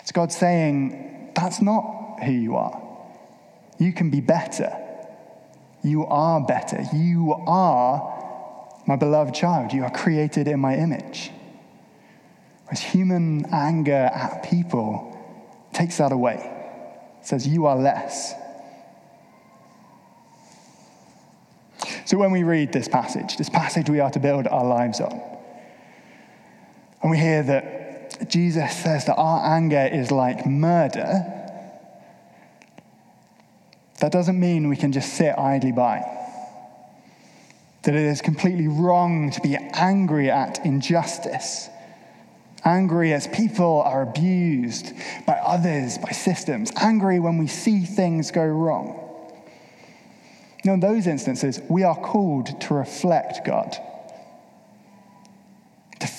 It's 0.02 0.12
God 0.12 0.32
saying, 0.32 1.32
That's 1.36 1.62
not 1.62 2.20
who 2.24 2.32
you 2.32 2.56
are. 2.58 2.80
You 3.80 3.92
can 3.92 4.12
be 4.12 4.22
better. 4.22 4.72
You 5.84 6.06
are 6.06 6.42
better. 6.42 6.84
You 6.94 7.34
are 7.48 8.82
my 8.86 8.98
beloved 8.98 9.34
child. 9.34 9.74
You 9.74 9.84
are 9.84 9.90
created 9.90 10.48
in 10.48 10.60
my 10.60 10.76
image. 10.76 11.32
Whereas 12.66 12.82
human 12.82 13.46
anger 13.52 14.12
at 14.14 14.44
people 14.44 15.18
takes 15.74 15.98
that 15.98 16.12
away. 16.12 16.36
It 17.20 17.26
says, 17.26 17.48
You 17.48 17.66
are 17.66 17.76
less. 17.76 18.36
So 22.06 22.18
when 22.18 22.32
we 22.32 22.44
read 22.44 22.72
this 22.74 22.88
passage, 22.88 23.38
this 23.38 23.50
passage 23.50 23.90
we 23.90 24.00
are 24.00 24.12
to 24.12 24.20
build 24.20 24.48
our 24.48 24.66
lives 24.66 25.02
on, 25.02 25.39
and 27.02 27.12
we 27.12 27.18
hear 27.18 27.44
that 27.44 28.30
Jesus 28.30 28.76
says 28.76 29.06
that 29.06 29.16
our 29.16 29.56
anger 29.56 29.90
is 29.92 30.12
like 30.12 30.46
murder, 30.46 31.26
that 34.00 34.12
doesn't 34.12 34.40
mean 34.40 34.70
we 34.70 34.76
can 34.76 34.92
just 34.92 35.14
sit 35.14 35.38
idly 35.38 35.72
by. 35.72 36.04
That 37.84 37.96
it 37.96 38.04
is 38.04 38.22
completely 38.22 38.68
wrong 38.68 39.32
to 39.32 39.42
be 39.42 39.56
angry 39.74 40.30
at 40.30 40.66
injustice, 40.66 41.70
angry 42.66 43.14
as 43.14 43.28
people 43.28 43.82
are 43.82 44.02
abused 44.02 44.94
by 45.26 45.34
others, 45.34 45.98
by 45.98 46.12
systems, 46.12 46.72
angry 46.76 47.20
when 47.20 47.38
we 47.38 47.48
see 47.48 47.86
things 47.86 48.32
go 48.32 48.46
wrong. 48.46 49.06
Now, 50.66 50.74
in 50.74 50.82
those 50.82 51.08
instances, 51.08 51.62
we 51.70 51.84
are 51.84 51.96
called 51.96 52.60
to 52.62 52.74
reflect 52.74 53.46
God, 53.46 53.78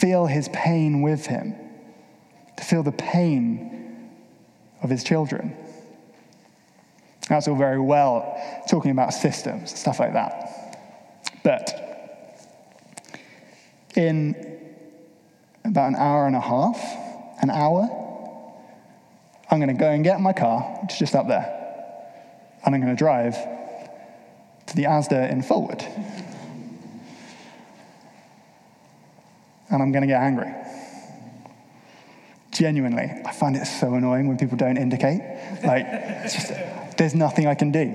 feel 0.01 0.27
his 0.27 0.49
pain 0.49 1.03
with 1.03 1.27
him, 1.27 1.55
to 2.57 2.65
feel 2.65 2.83
the 2.83 2.93
pain 2.93 4.11
of 4.83 4.89
his 4.89 5.05
children. 5.05 5.55
That's 7.29 7.47
all 7.47 7.55
very 7.55 7.79
well 7.79 8.35
talking 8.69 8.93
about 8.93 9.13
systems, 9.13 9.79
stuff 9.79 10.01
like 10.01 10.15
that. 10.15 10.79
But 11.45 11.71
in 13.95 14.35
about 15.65 15.89
an 15.89 15.97
hour 15.97 16.27
and 16.27 16.35
a 16.35 16.41
half, 16.41 16.81
an 17.43 17.51
hour, 17.51 17.89
I'm 19.51 19.59
going 19.59 19.69
to 19.69 19.81
go 19.81 19.91
and 19.91 20.03
get 20.03 20.19
my 20.21 20.33
car, 20.33 20.63
which 20.83 20.95
is 20.95 20.99
just 20.99 21.15
up 21.15 21.29
there, 21.29 21.47
and 22.65 22.75
I'm 22.75 22.81
going 22.81 22.95
to 22.95 22.99
drive 22.99 23.35
to 24.67 24.77
the 24.77 24.85
Asda 24.85 25.31
in 25.31 25.43
Fulwood. 25.43 25.85
And 29.70 29.83
I'm 29.83 29.92
going 29.92 30.02
to 30.02 30.09
get 30.09 30.20
angry. 30.20 30.52
Genuinely, 32.50 33.11
I 33.24 33.33
find 33.33 33.56
it 33.56 33.64
so 33.64 33.94
annoying 33.94 34.26
when 34.26 34.37
people 34.37 34.56
don't 34.56 34.76
indicate. 34.76 35.20
Like, 35.64 35.87
just, 36.24 36.52
there's 36.98 37.14
nothing 37.14 37.46
I 37.46 37.54
can 37.54 37.70
do. 37.70 37.94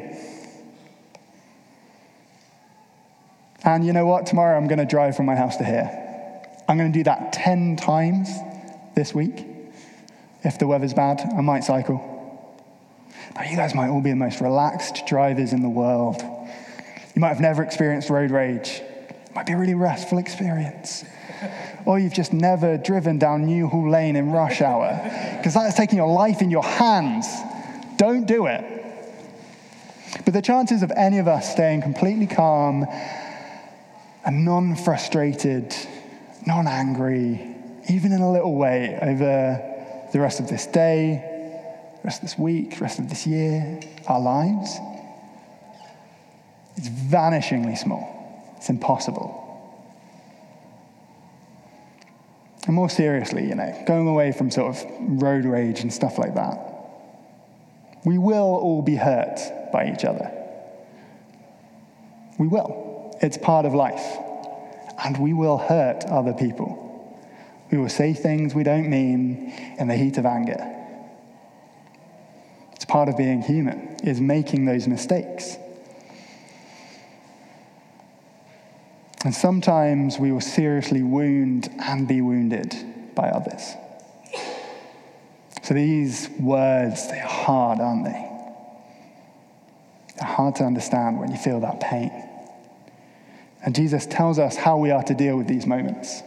And 3.65 3.85
you 3.85 3.93
know 3.93 4.05
what? 4.05 4.27
Tomorrow 4.27 4.55
I'm 4.55 4.67
going 4.67 4.79
to 4.79 4.85
drive 4.85 5.17
from 5.17 5.25
my 5.25 5.35
house 5.35 5.57
to 5.57 5.65
here. 5.65 5.89
I'm 6.67 6.77
going 6.77 6.91
to 6.91 6.97
do 6.97 7.03
that 7.03 7.33
10 7.33 7.75
times 7.75 8.29
this 8.95 9.13
week. 9.13 9.45
If 10.43 10.59
the 10.59 10.67
weather's 10.67 10.93
bad, 10.93 11.21
I 11.35 11.41
might 11.41 11.63
cycle. 11.63 12.11
Now, 13.35 13.43
you 13.43 13.57
guys 13.57 13.75
might 13.75 13.89
all 13.89 14.01
be 14.01 14.11
the 14.11 14.15
most 14.15 14.39
relaxed 14.39 15.05
drivers 15.07 15.51
in 15.51 15.61
the 15.61 15.69
world. 15.69 16.21
You 16.21 17.19
might 17.19 17.29
have 17.29 17.41
never 17.41 17.63
experienced 17.63 18.09
road 18.09 18.31
rage. 18.31 18.81
It 19.09 19.35
might 19.35 19.47
be 19.47 19.53
a 19.53 19.57
really 19.57 19.73
restful 19.73 20.19
experience. 20.19 21.03
Or 21.85 21.99
you've 21.99 22.13
just 22.13 22.33
never 22.33 22.77
driven 22.77 23.19
down 23.19 23.45
New 23.45 23.67
Hall 23.67 23.89
Lane 23.89 24.15
in 24.15 24.31
rush 24.31 24.61
hour, 24.61 24.99
because 25.37 25.53
that 25.53 25.67
is 25.67 25.75
taking 25.75 25.97
your 25.97 26.11
life 26.11 26.41
in 26.41 26.49
your 26.49 26.63
hands. 26.63 27.27
Don't 27.97 28.25
do 28.25 28.47
it. 28.47 28.63
But 30.23 30.33
the 30.33 30.41
chances 30.41 30.81
of 30.81 30.91
any 30.95 31.19
of 31.19 31.27
us 31.27 31.51
staying 31.51 31.81
completely 31.81 32.27
calm 32.27 32.85
and 34.25 34.43
non 34.43 34.75
frustrated, 34.75 35.75
non 36.47 36.67
angry, 36.67 37.55
even 37.89 38.11
in 38.11 38.21
a 38.21 38.31
little 38.31 38.55
way, 38.55 38.97
over 39.01 40.09
the 40.11 40.19
rest 40.19 40.39
of 40.39 40.47
this 40.47 40.65
day, 40.65 41.21
the 42.01 42.07
rest 42.07 42.23
of 42.23 42.29
this 42.29 42.37
week, 42.37 42.77
the 42.77 42.81
rest 42.81 42.97
of 42.97 43.09
this 43.09 43.27
year, 43.27 43.79
our 44.07 44.19
lives, 44.19 44.79
it's 46.77 46.89
vanishingly 46.89 47.77
small. 47.77 48.53
It's 48.57 48.69
impossible. 48.69 49.41
And 52.65 52.73
more 52.73 52.89
seriously, 52.89 53.47
you 53.47 53.55
know, 53.55 53.83
going 53.85 54.07
away 54.07 54.31
from 54.31 54.49
sort 54.49 54.75
of 54.75 54.85
road 55.21 55.45
rage 55.45 55.81
and 55.81 55.93
stuff 55.93 56.17
like 56.17 56.35
that, 56.35 56.59
we 58.03 58.17
will 58.17 58.55
all 58.55 58.81
be 58.81 58.95
hurt 58.95 59.39
by 59.71 59.91
each 59.91 60.03
other. 60.03 60.31
We 62.37 62.47
will. 62.47 63.17
It's 63.21 63.37
part 63.37 63.65
of 63.65 63.73
life. 63.73 64.17
And 65.03 65.17
we 65.17 65.33
will 65.33 65.57
hurt 65.57 66.05
other 66.05 66.33
people. 66.33 66.81
We 67.71 67.77
will 67.77 67.89
say 67.89 68.13
things 68.13 68.55
we 68.55 68.63
don't 68.63 68.89
mean 68.89 69.53
in 69.77 69.87
the 69.87 69.95
heat 69.95 70.17
of 70.17 70.25
anger. 70.25 70.71
It's 72.73 72.85
part 72.85 73.09
of 73.09 73.17
being 73.17 73.41
human, 73.41 73.97
is 74.03 74.21
making 74.21 74.65
those 74.65 74.87
mistakes. 74.87 75.57
And 79.25 79.33
sometimes 79.33 80.19
we 80.19 80.31
will 80.31 80.39
seriously 80.39 81.01
wound 81.01 81.67
and 81.79 82.07
be 82.07 82.21
wounded 82.21 82.75
by 83.15 83.29
others. 83.29 83.73
So 85.63 85.73
these 85.73 86.29
words, 86.39 87.07
they're 87.07 87.25
hard, 87.25 87.79
aren't 87.79 88.05
they? 88.05 88.31
They're 90.15 90.27
hard 90.27 90.57
to 90.57 90.63
understand 90.63 91.19
when 91.19 91.31
you 91.31 91.37
feel 91.37 91.59
that 91.61 91.79
pain. 91.79 92.11
And 93.63 93.73
Jesus 93.73 94.05
tells 94.05 94.37
us 94.37 94.55
how 94.55 94.77
we 94.77 94.91
are 94.91 95.01
to 95.01 95.15
deal 95.15 95.37
with 95.37 95.47
these 95.47 95.65
moments, 95.65 96.21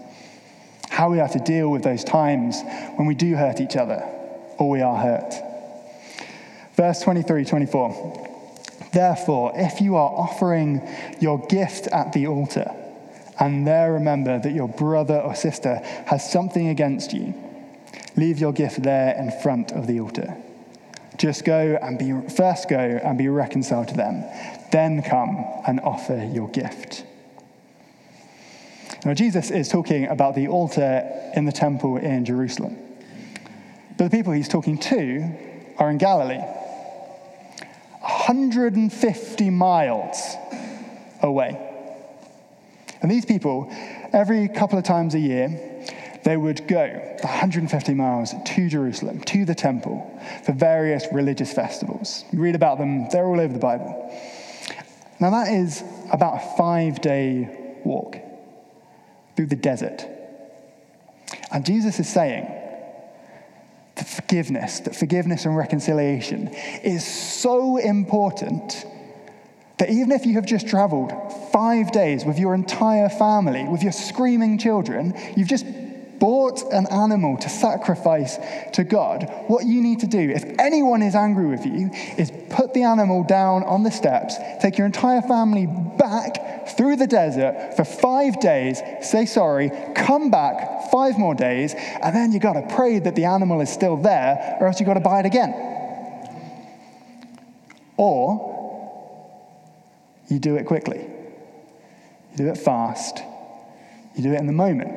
how 0.90 1.08
we 1.08 1.20
are 1.20 1.28
to 1.28 1.38
deal 1.38 1.70
with 1.70 1.84
those 1.84 2.02
times 2.02 2.60
when 2.96 3.06
we 3.06 3.14
do 3.14 3.36
hurt 3.36 3.60
each 3.60 3.76
other 3.76 4.02
or 4.58 4.70
we 4.70 4.80
are 4.80 4.96
hurt. 4.96 5.34
Verse 6.74 7.00
23 7.02 7.44
24. 7.44 8.24
Therefore, 8.92 9.52
if 9.54 9.80
you 9.80 9.94
are 9.94 10.10
offering 10.10 10.82
your 11.20 11.38
gift 11.46 11.86
at 11.88 12.12
the 12.12 12.26
altar, 12.26 12.74
and 13.38 13.66
there 13.66 13.92
remember 13.92 14.38
that 14.38 14.52
your 14.52 14.68
brother 14.68 15.18
or 15.20 15.34
sister 15.34 15.76
has 16.06 16.30
something 16.30 16.68
against 16.68 17.12
you, 17.12 17.34
leave 18.16 18.38
your 18.38 18.52
gift 18.52 18.82
there 18.82 19.14
in 19.16 19.30
front 19.42 19.72
of 19.72 19.86
the 19.86 20.00
altar. 20.00 20.36
Just 21.16 21.44
go 21.44 21.78
and 21.80 21.98
be, 21.98 22.12
first 22.30 22.68
go 22.68 22.78
and 22.78 23.18
be 23.18 23.28
reconciled 23.28 23.88
to 23.88 23.94
them, 23.94 24.24
then 24.70 25.02
come 25.02 25.44
and 25.66 25.80
offer 25.80 26.28
your 26.32 26.48
gift. 26.48 27.04
Now, 29.04 29.14
Jesus 29.14 29.50
is 29.50 29.68
talking 29.68 30.06
about 30.06 30.34
the 30.34 30.48
altar 30.48 31.08
in 31.34 31.44
the 31.44 31.52
temple 31.52 31.96
in 31.96 32.24
Jerusalem. 32.24 32.76
But 33.96 34.10
the 34.10 34.16
people 34.16 34.32
he's 34.32 34.48
talking 34.48 34.78
to 34.78 35.30
are 35.78 35.90
in 35.90 35.98
Galilee, 35.98 36.38
150 38.00 39.50
miles 39.50 40.36
away. 41.22 41.67
And 43.00 43.10
these 43.10 43.24
people, 43.24 43.68
every 44.12 44.48
couple 44.48 44.78
of 44.78 44.84
times 44.84 45.14
a 45.14 45.18
year, 45.18 45.78
they 46.24 46.36
would 46.36 46.66
go 46.66 47.16
150 47.22 47.94
miles 47.94 48.34
to 48.44 48.68
Jerusalem, 48.68 49.20
to 49.22 49.44
the 49.44 49.54
temple, 49.54 50.20
for 50.44 50.52
various 50.52 51.06
religious 51.12 51.52
festivals. 51.52 52.24
You 52.32 52.40
read 52.40 52.54
about 52.54 52.78
them, 52.78 53.08
they're 53.10 53.26
all 53.26 53.40
over 53.40 53.52
the 53.52 53.58
Bible. 53.58 54.12
Now, 55.20 55.30
that 55.30 55.52
is 55.52 55.82
about 56.12 56.36
a 56.36 56.56
five 56.56 57.00
day 57.00 57.78
walk 57.84 58.18
through 59.36 59.46
the 59.46 59.56
desert. 59.56 60.06
And 61.50 61.64
Jesus 61.64 61.98
is 61.98 62.08
saying 62.08 62.46
that 63.96 64.06
forgiveness, 64.06 64.80
that 64.80 64.94
forgiveness 64.94 65.44
and 65.44 65.56
reconciliation 65.56 66.48
is 66.82 67.06
so 67.06 67.76
important 67.78 68.84
that 69.78 69.90
even 69.90 70.12
if 70.12 70.26
you 70.26 70.34
have 70.34 70.46
just 70.46 70.68
traveled 70.68 71.12
five 71.52 71.92
days 71.92 72.24
with 72.24 72.38
your 72.38 72.54
entire 72.54 73.08
family, 73.08 73.64
with 73.64 73.82
your 73.82 73.92
screaming 73.92 74.58
children, 74.58 75.14
you've 75.36 75.48
just 75.48 75.64
bought 76.18 76.62
an 76.72 76.86
animal 76.90 77.36
to 77.36 77.48
sacrifice 77.48 78.38
to 78.72 78.82
God, 78.82 79.32
what 79.46 79.64
you 79.64 79.80
need 79.80 80.00
to 80.00 80.06
do, 80.06 80.18
if 80.18 80.44
anyone 80.58 81.02
is 81.02 81.14
angry 81.14 81.46
with 81.46 81.64
you, 81.64 81.90
is 82.16 82.32
put 82.50 82.74
the 82.74 82.82
animal 82.82 83.22
down 83.22 83.62
on 83.62 83.84
the 83.84 83.90
steps, 83.90 84.36
take 84.60 84.76
your 84.76 84.86
entire 84.86 85.22
family 85.22 85.66
back 85.66 86.68
through 86.76 86.96
the 86.96 87.06
desert 87.06 87.74
for 87.76 87.84
five 87.84 88.40
days, 88.40 88.82
say 89.00 89.26
sorry, 89.26 89.70
come 89.94 90.30
back 90.30 90.90
five 90.90 91.18
more 91.18 91.34
days, 91.34 91.74
and 92.02 92.14
then 92.16 92.32
you've 92.32 92.42
got 92.42 92.54
to 92.54 92.74
pray 92.74 92.98
that 92.98 93.14
the 93.14 93.24
animal 93.24 93.60
is 93.60 93.70
still 93.70 93.96
there, 93.96 94.56
or 94.60 94.66
else 94.66 94.80
you've 94.80 94.88
got 94.88 94.94
to 94.94 95.00
buy 95.00 95.20
it 95.20 95.26
again. 95.26 95.54
Or 97.96 98.47
you 100.28 100.38
do 100.38 100.56
it 100.56 100.66
quickly. 100.66 100.98
You 100.98 102.36
do 102.36 102.48
it 102.48 102.58
fast. 102.58 103.22
You 104.14 104.22
do 104.22 104.32
it 104.32 104.40
in 104.40 104.46
the 104.46 104.52
moment. 104.52 104.92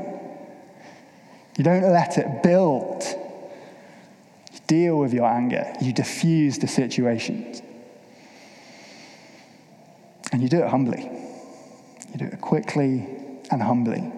You 1.57 1.63
don't 1.63 1.83
let 1.83 2.17
it 2.17 2.43
build. 2.43 3.03
You 4.53 4.59
deal 4.67 4.97
with 4.97 5.13
your 5.13 5.25
anger. 5.25 5.73
You 5.81 5.93
diffuse 5.93 6.59
the 6.59 6.67
situation. 6.67 7.55
And 10.31 10.41
you 10.41 10.49
do 10.49 10.63
it 10.63 10.69
humbly. 10.69 11.09
You 12.11 12.17
do 12.17 12.25
it 12.25 12.41
quickly 12.41 13.07
and 13.49 13.61
humbly. 13.61 14.11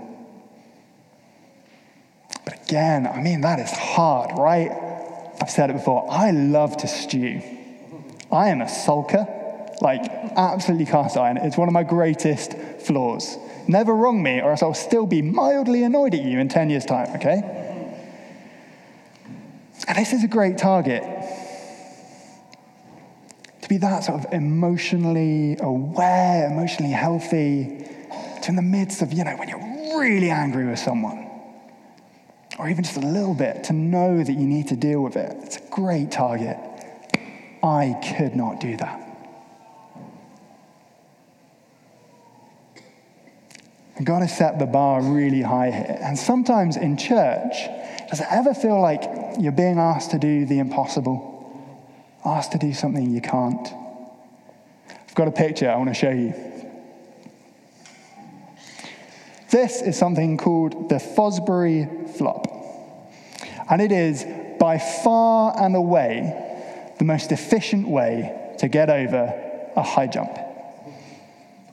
But 2.46 2.64
again, 2.64 3.08
I 3.08 3.22
mean, 3.22 3.42
that 3.42 3.60
is 3.60 3.72
hard, 3.72 4.38
right? 4.38 4.72
I've 5.42 5.50
said 5.50 5.70
it 5.70 5.74
before. 5.74 6.08
I 6.10 6.32
love 6.32 6.78
to 6.78 6.88
stew. 6.88 7.42
I 8.32 8.50
am 8.50 8.62
a 8.62 8.66
sulker. 8.66 9.43
Like, 9.82 10.02
absolutely 10.36 10.86
cast 10.86 11.18
iron. 11.18 11.38
It's 11.38 11.58
one 11.58 11.68
of 11.68 11.74
my 11.74 11.84
greatest 11.84 12.54
flaws. 12.86 13.38
Never 13.68 13.94
wrong 13.96 14.22
me, 14.22 14.42
or 14.42 14.52
else 14.52 14.64
I'll 14.64 14.74
still 14.74 15.06
be 15.06 15.22
mildly 15.22 15.84
annoyed 15.84 16.14
at 16.14 16.22
you 16.22 16.40
in 16.40 16.50
10 16.50 16.70
years' 16.70 16.86
time, 16.86 17.16
okay? 17.16 17.42
And 19.88 19.98
this 19.98 20.14
is 20.14 20.24
a 20.24 20.28
great 20.28 20.58
target. 20.58 21.04
To 23.62 23.70
be 23.70 23.78
that 23.78 24.04
sort 24.04 24.24
of 24.24 24.34
emotionally 24.34 25.58
aware, 25.60 26.48
emotionally 26.48 26.94
healthy, 26.94 27.86
to 28.42 28.50
in 28.50 28.56
the 28.56 28.62
midst 28.62 29.02
of, 29.02 29.14
you 29.14 29.24
know, 29.24 29.36
when 29.38 29.50
you're 29.50 30.00
really 30.00 30.30
angry 30.30 30.66
with 30.66 30.80
someone, 30.80 31.30
or 32.60 32.70
even 32.70 32.84
just 32.84 32.98
a 32.98 33.02
little 33.02 33.34
bit, 33.34 33.64
to 33.66 33.74
know 33.74 34.24
that 34.24 34.34
you 34.34 34.46
need 34.46 34.68
to 34.68 34.76
deal 34.76 35.02
with 35.02 35.16
it. 35.16 35.36
It's 35.44 35.58
a 35.58 35.70
great 35.70 36.12
target. 36.12 36.58
I 37.64 38.00
could 38.18 38.36
not 38.36 38.60
do 38.60 38.78
that. 38.78 39.03
And 43.96 44.06
God 44.06 44.22
has 44.22 44.36
set 44.36 44.58
the 44.58 44.66
bar 44.66 45.02
really 45.02 45.42
high 45.42 45.72
here. 45.72 45.98
And 46.02 46.18
sometimes 46.18 46.78
in 46.78 46.98
church, 46.98 47.54
does 48.10 48.20
it 48.20 48.28
ever 48.30 48.54
feel 48.54 48.82
like 48.82 49.04
you're 49.40 49.52
being 49.52 49.78
asked 49.78 50.12
to 50.12 50.20
do 50.20 50.46
the 50.46 50.60
impossible? 50.60 51.30
Asked 52.26 52.54
to 52.54 52.58
do 52.58 52.74
something 52.74 53.12
you 53.12 53.22
can't? 53.22 53.68
I've 54.90 55.16
got 55.16 55.28
a 55.28 55.32
picture 55.32 55.70
I 55.70 55.76
want 55.76 55.90
to 55.90 55.94
show 55.94 56.10
you. 56.10 56.34
This 59.52 59.84
is 59.84 59.96
something 59.96 60.38
called 60.38 60.90
the 60.90 60.96
Fosbury 60.96 62.10
Flop. 62.18 62.48
And 63.70 63.80
it 63.80 63.92
is 63.92 64.26
by 64.60 64.80
far 64.80 65.54
and 65.62 65.76
away 65.76 66.94
the 66.98 67.06
most 67.06 67.32
efficient 67.32 67.88
way 67.88 68.56
to 68.58 68.68
get 68.68 68.90
over 68.90 69.72
a 69.76 69.84
high 69.84 70.08
jump 70.08 70.43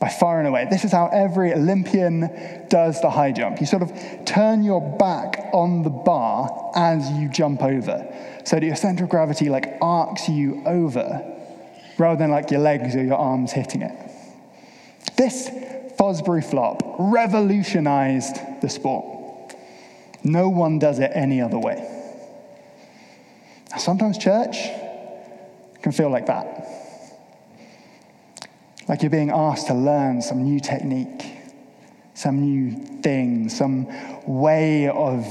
by 0.01 0.09
far 0.09 0.39
and 0.39 0.47
away. 0.47 0.67
This 0.69 0.83
is 0.83 0.91
how 0.91 1.07
every 1.13 1.53
Olympian 1.53 2.65
does 2.69 2.99
the 3.01 3.09
high 3.09 3.31
jump. 3.31 3.61
You 3.61 3.67
sort 3.67 3.83
of 3.83 3.93
turn 4.25 4.63
your 4.63 4.81
back 4.97 5.51
on 5.53 5.83
the 5.83 5.91
bar 5.91 6.71
as 6.75 7.07
you 7.11 7.29
jump 7.29 7.61
over, 7.61 8.11
so 8.43 8.55
that 8.55 8.65
your 8.65 8.75
center 8.75 9.03
of 9.03 9.11
gravity 9.11 9.49
like 9.49 9.77
arcs 9.79 10.27
you 10.27 10.63
over, 10.65 11.23
rather 11.99 12.17
than 12.17 12.31
like 12.31 12.49
your 12.49 12.61
legs 12.61 12.95
or 12.95 13.03
your 13.03 13.15
arms 13.15 13.51
hitting 13.51 13.83
it. 13.83 13.95
This 15.17 15.49
Fosbury 15.99 16.43
flop 16.43 16.81
revolutionized 16.97 18.37
the 18.61 18.69
sport. 18.69 19.55
No 20.23 20.49
one 20.49 20.79
does 20.79 20.97
it 20.97 21.11
any 21.13 21.41
other 21.41 21.59
way. 21.59 21.87
Sometimes 23.77 24.17
church 24.17 24.57
can 25.83 25.91
feel 25.91 26.09
like 26.09 26.25
that. 26.25 26.80
Like 28.91 29.03
you're 29.03 29.09
being 29.09 29.31
asked 29.31 29.67
to 29.67 29.73
learn 29.73 30.21
some 30.21 30.43
new 30.43 30.59
technique, 30.59 31.25
some 32.13 32.41
new 32.41 32.71
thing, 33.01 33.47
some 33.47 33.87
way 34.27 34.89
of 34.89 35.25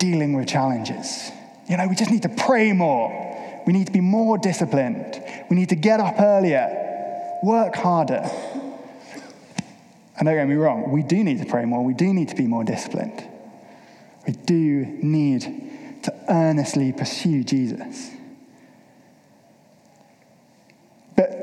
dealing 0.00 0.32
with 0.32 0.48
challenges. 0.48 1.30
You 1.68 1.76
know, 1.76 1.86
we 1.86 1.94
just 1.94 2.10
need 2.10 2.22
to 2.22 2.28
pray 2.28 2.72
more. 2.72 3.62
We 3.68 3.72
need 3.72 3.86
to 3.86 3.92
be 3.92 4.00
more 4.00 4.36
disciplined. 4.36 5.22
We 5.48 5.54
need 5.54 5.68
to 5.68 5.76
get 5.76 6.00
up 6.00 6.16
earlier. 6.18 7.38
work 7.44 7.76
harder. 7.76 8.28
And 10.18 10.26
don't 10.26 10.34
get 10.34 10.48
me 10.48 10.56
wrong, 10.56 10.90
we 10.90 11.04
do 11.04 11.22
need 11.22 11.38
to 11.38 11.46
pray 11.46 11.64
more. 11.66 11.84
We 11.84 11.94
do 11.94 12.12
need 12.12 12.30
to 12.30 12.34
be 12.34 12.48
more 12.48 12.64
disciplined. 12.64 13.22
We 14.26 14.32
do 14.32 14.84
need 15.00 15.42
to 16.02 16.12
earnestly 16.28 16.92
pursue 16.92 17.44
Jesus. 17.44 18.10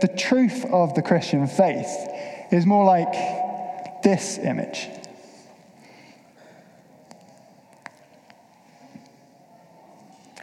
The 0.01 0.07
truth 0.07 0.65
of 0.65 0.93
the 0.93 1.01
Christian 1.01 1.47
faith 1.47 1.89
is 2.51 2.65
more 2.65 2.83
like 2.83 3.13
this 4.03 4.37
image. 4.37 4.87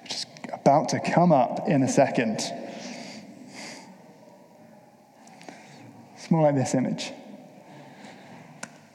Which 0.02 0.14
is 0.14 0.26
about 0.52 0.88
to 0.90 1.00
come 1.00 1.32
up 1.32 1.68
in 1.68 1.82
a 1.82 1.88
second. 1.88 2.40
It's 6.16 6.30
more 6.30 6.42
like 6.42 6.54
this 6.54 6.74
image. 6.74 7.12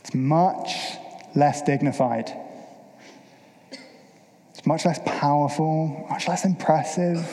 It's 0.01 0.13
much 0.15 0.75
less 1.35 1.61
dignified. 1.61 2.33
It's 4.51 4.65
much 4.65 4.85
less 4.85 4.99
powerful, 5.05 6.07
much 6.09 6.27
less 6.27 6.45
impressive, 6.45 7.25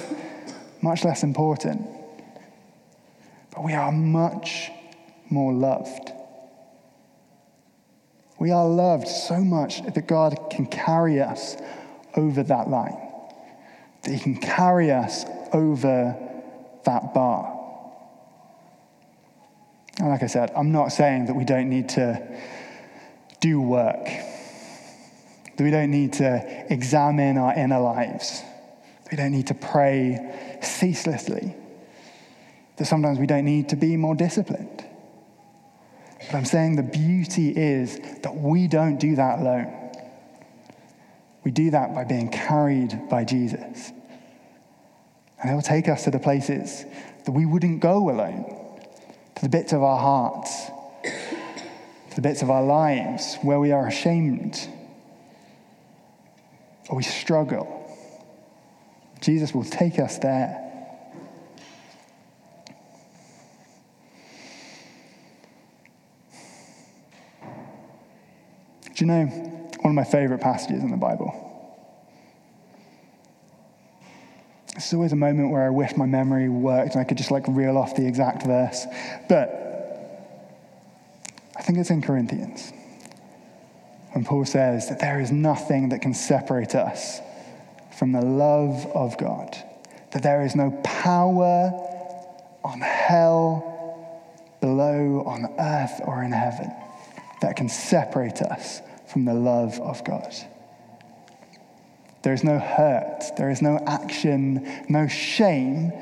much 0.82 1.04
less 1.04 1.22
important. 1.22 2.03
We 3.64 3.72
are 3.72 3.90
much 3.90 4.70
more 5.30 5.54
loved. 5.54 6.12
We 8.38 8.50
are 8.50 8.68
loved 8.68 9.08
so 9.08 9.40
much 9.40 9.82
that 9.86 10.06
God 10.06 10.50
can 10.50 10.66
carry 10.66 11.22
us 11.22 11.56
over 12.14 12.42
that 12.42 12.68
line, 12.68 12.98
that 14.02 14.12
He 14.12 14.18
can 14.18 14.36
carry 14.36 14.90
us 14.90 15.24
over 15.54 16.14
that 16.84 17.14
bar. 17.14 17.58
And 19.98 20.10
like 20.10 20.22
I 20.22 20.26
said, 20.26 20.52
I'm 20.54 20.70
not 20.70 20.88
saying 20.88 21.26
that 21.26 21.34
we 21.34 21.46
don't 21.46 21.70
need 21.70 21.88
to 21.90 22.22
do 23.40 23.62
work, 23.62 24.04
that 24.04 25.64
we 25.64 25.70
don't 25.70 25.90
need 25.90 26.12
to 26.14 26.66
examine 26.70 27.38
our 27.38 27.54
inner 27.54 27.80
lives, 27.80 28.42
that 29.04 29.12
we 29.12 29.16
don't 29.16 29.32
need 29.32 29.46
to 29.46 29.54
pray 29.54 30.58
ceaselessly, 30.60 31.56
that 32.76 32.86
sometimes 32.86 33.18
we 33.18 33.26
don't 33.26 33.44
need 33.44 33.68
to 33.70 33.76
be 33.76 33.96
more 33.96 34.14
disciplined. 34.14 34.84
But 36.26 36.34
I'm 36.34 36.44
saying 36.44 36.76
the 36.76 36.82
beauty 36.82 37.50
is 37.50 37.98
that 38.22 38.34
we 38.34 38.66
don't 38.66 38.98
do 38.98 39.16
that 39.16 39.40
alone. 39.40 39.92
We 41.44 41.50
do 41.50 41.70
that 41.70 41.94
by 41.94 42.04
being 42.04 42.30
carried 42.30 43.08
by 43.10 43.24
Jesus. 43.24 43.92
And 45.40 45.50
He'll 45.50 45.60
take 45.60 45.88
us 45.88 46.04
to 46.04 46.10
the 46.10 46.18
places 46.18 46.84
that 47.24 47.32
we 47.32 47.44
wouldn't 47.44 47.80
go 47.80 48.10
alone, 48.10 48.80
to 49.34 49.42
the 49.42 49.48
bits 49.48 49.72
of 49.72 49.82
our 49.82 49.98
hearts 49.98 50.70
to 52.14 52.20
the 52.22 52.28
bits 52.28 52.42
of 52.42 52.50
our 52.50 52.62
lives 52.62 53.36
where 53.42 53.58
we 53.58 53.72
are 53.72 53.88
ashamed 53.88 54.68
or 56.88 56.96
we 56.96 57.02
struggle. 57.02 57.90
Jesus 59.20 59.52
will 59.52 59.64
take 59.64 59.98
us 59.98 60.18
there. 60.18 60.63
Do 68.94 69.04
you 69.04 69.06
know 69.06 69.24
one 69.80 69.90
of 69.90 69.94
my 69.94 70.04
favorite 70.04 70.40
passages 70.40 70.82
in 70.82 70.90
the 70.90 70.96
Bible? 70.96 71.40
It's 74.76 74.92
always 74.92 75.12
a 75.12 75.16
moment 75.16 75.50
where 75.50 75.64
I 75.64 75.70
wish 75.70 75.96
my 75.96 76.06
memory 76.06 76.48
worked 76.48 76.92
and 76.92 77.00
I 77.00 77.04
could 77.04 77.16
just 77.16 77.30
like 77.30 77.44
reel 77.48 77.76
off 77.76 77.96
the 77.96 78.06
exact 78.06 78.44
verse. 78.44 78.86
But 79.28 79.60
I 81.56 81.62
think 81.62 81.78
it's 81.78 81.90
in 81.90 82.02
Corinthians 82.02 82.72
when 84.12 84.24
Paul 84.24 84.44
says 84.44 84.88
that 84.88 85.00
there 85.00 85.20
is 85.20 85.32
nothing 85.32 85.88
that 85.88 86.00
can 86.00 86.14
separate 86.14 86.76
us 86.76 87.20
from 87.98 88.12
the 88.12 88.20
love 88.20 88.86
of 88.94 89.18
God, 89.18 89.56
that 90.12 90.22
there 90.22 90.44
is 90.44 90.54
no 90.54 90.70
power 90.84 91.72
on 92.64 92.80
hell, 92.80 94.08
below, 94.60 95.24
on 95.26 95.52
earth, 95.58 96.00
or 96.04 96.22
in 96.22 96.30
heaven 96.30 96.72
that 97.44 97.56
can 97.56 97.68
separate 97.68 98.40
us 98.40 98.80
from 99.06 99.26
the 99.26 99.34
love 99.34 99.78
of 99.80 100.02
God. 100.02 100.34
There 102.22 102.32
is 102.32 102.42
no 102.42 102.58
hurt, 102.58 103.22
there 103.36 103.50
is 103.50 103.60
no 103.60 103.78
action, 103.86 104.66
no 104.88 105.06
shame 105.08 105.92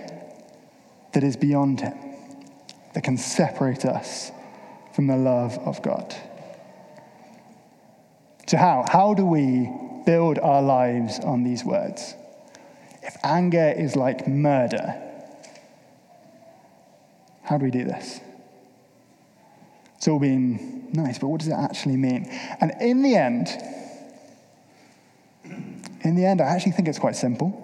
that 1.14 1.24
is 1.24 1.37
beyond 1.37 1.81
Him 1.81 1.98
that 2.94 3.02
can 3.02 3.16
separate 3.16 3.85
us 3.85 4.31
from 4.94 5.09
the 5.09 5.16
love 5.16 5.59
of 5.59 5.83
God. 5.83 6.14
So, 8.46 8.57
how? 8.57 8.85
How 8.88 9.12
do 9.12 9.26
we 9.26 9.68
build 10.07 10.38
our 10.38 10.62
lives 10.62 11.18
on 11.18 11.42
these 11.42 11.64
words? 11.64 12.14
If 13.02 13.16
anger 13.24 13.74
is 13.76 13.96
like 13.96 14.28
murder, 14.28 14.94
how 17.42 17.59
do 17.59 17.64
we 17.64 17.72
do 17.72 17.83
this? 17.83 18.20
It's 20.02 20.08
all 20.08 20.18
been 20.18 20.88
nice, 20.92 21.20
but 21.20 21.28
what 21.28 21.38
does 21.38 21.46
it 21.46 21.52
actually 21.52 21.96
mean? 21.96 22.26
And 22.60 22.72
in 22.80 23.02
the 23.02 23.14
end, 23.14 23.46
in 25.44 26.16
the 26.16 26.26
end, 26.26 26.40
I 26.40 26.46
actually 26.46 26.72
think 26.72 26.88
it's 26.88 26.98
quite 26.98 27.14
simple. 27.14 27.62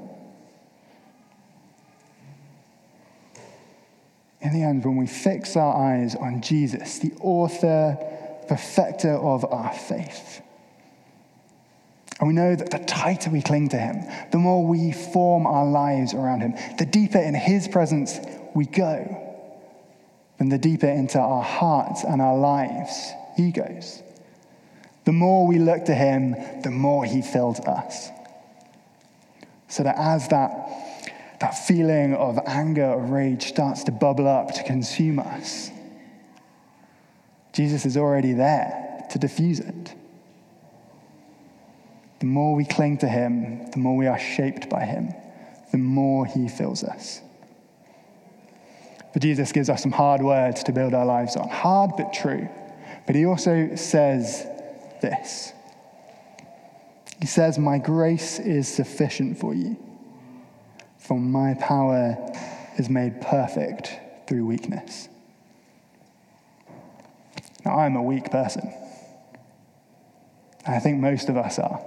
in 4.41 4.53
the 4.53 4.63
end, 4.63 4.85
when 4.85 4.95
we 4.95 5.09
fix 5.09 5.57
our 5.57 5.75
eyes 5.75 6.15
on 6.15 6.41
Jesus, 6.41 7.01
the 7.01 7.13
author, 7.21 7.99
perfecter 8.47 9.15
of 9.15 9.45
our 9.45 9.73
faith, 9.73 10.41
and 12.21 12.29
we 12.29 12.35
know 12.35 12.55
that 12.55 12.71
the 12.71 12.79
tighter 12.79 13.31
we 13.31 13.43
cling 13.43 13.69
to 13.71 13.79
him, 13.79 14.05
the 14.31 14.39
more 14.39 14.65
we 14.65 14.93
form 14.93 15.45
our 15.45 15.67
lives 15.67 16.15
around 16.15 16.43
him, 16.43 16.55
the 16.79 16.87
deeper 16.87 17.19
in 17.19 17.35
his 17.35 17.67
presence 17.67 18.21
we 18.55 18.65
go, 18.65 19.28
the 20.39 20.59
deeper 20.59 20.87
into 20.87 21.19
our 21.19 21.43
hearts 21.43 22.05
and 22.05 22.23
our 22.23 22.37
lives 22.37 23.13
he 23.37 23.51
goes. 23.51 24.03
The 25.05 25.13
more 25.13 25.47
we 25.47 25.59
look 25.59 25.87
to 25.87 25.95
him, 25.95 26.37
the 26.63 26.71
more 26.71 27.05
he 27.05 27.23
fills 27.23 27.61
us. 27.61 28.11
So 29.69 29.83
that 29.83 29.97
as 29.99 30.29
that 30.29 30.69
that 31.41 31.67
feeling 31.67 32.15
of 32.15 32.39
anger 32.47 32.85
or 32.85 33.01
rage 33.01 33.45
starts 33.45 33.85
to 33.85 33.93
bubble 33.93 34.27
up 34.27 34.53
to 34.55 34.63
consume 34.65 35.21
us, 35.21 35.71
Jesus 37.53 37.87
is 37.87 37.97
already 37.97 38.33
there 38.33 39.07
to 39.11 39.19
diffuse 39.19 39.61
it. 39.61 39.95
The 42.21 42.27
more 42.27 42.57
we 42.57 42.65
cling 42.65 42.99
to 42.99 43.09
him, 43.09 43.71
the 43.71 43.79
more 43.79 43.97
we 43.97 44.09
are 44.09 44.19
shaped 44.19 44.69
by 44.69 44.85
him, 44.85 45.15
the 45.71 45.79
more 45.79 46.27
he 46.27 46.49
fills 46.49 46.83
us. 46.83 47.21
But 49.13 49.23
Jesus 49.23 49.53
gives 49.53 49.71
us 49.71 49.83
some 49.83 49.93
hard 49.93 50.23
words 50.23 50.63
to 50.65 50.73
build 50.73 50.95
our 50.95 51.07
lives 51.07 51.37
on. 51.37 51.49
Hard 51.49 51.93
but 51.97 52.13
true. 52.13 52.49
But 53.07 53.17
he 53.17 53.25
also 53.25 53.75
says 53.75 54.47
this 55.01 55.53
He 57.21 57.27
says, 57.27 57.59
My 57.59 57.79
grace 57.79 58.39
is 58.39 58.69
sufficient 58.69 59.39
for 59.39 59.55
you 59.55 59.77
for 61.09 61.19
my 61.19 61.55
power 61.55 62.19
is 62.77 62.91
made 62.91 63.23
perfect 63.23 63.99
through 64.27 64.45
weakness. 64.45 65.09
Now, 67.65 67.79
I'm 67.79 67.97
a 67.97 68.03
weak 68.03 68.31
person. 68.31 68.71
I 70.67 70.79
think 70.81 71.01
most 71.01 71.31
of 71.31 71.39
us 71.39 71.59
are. 71.59 71.81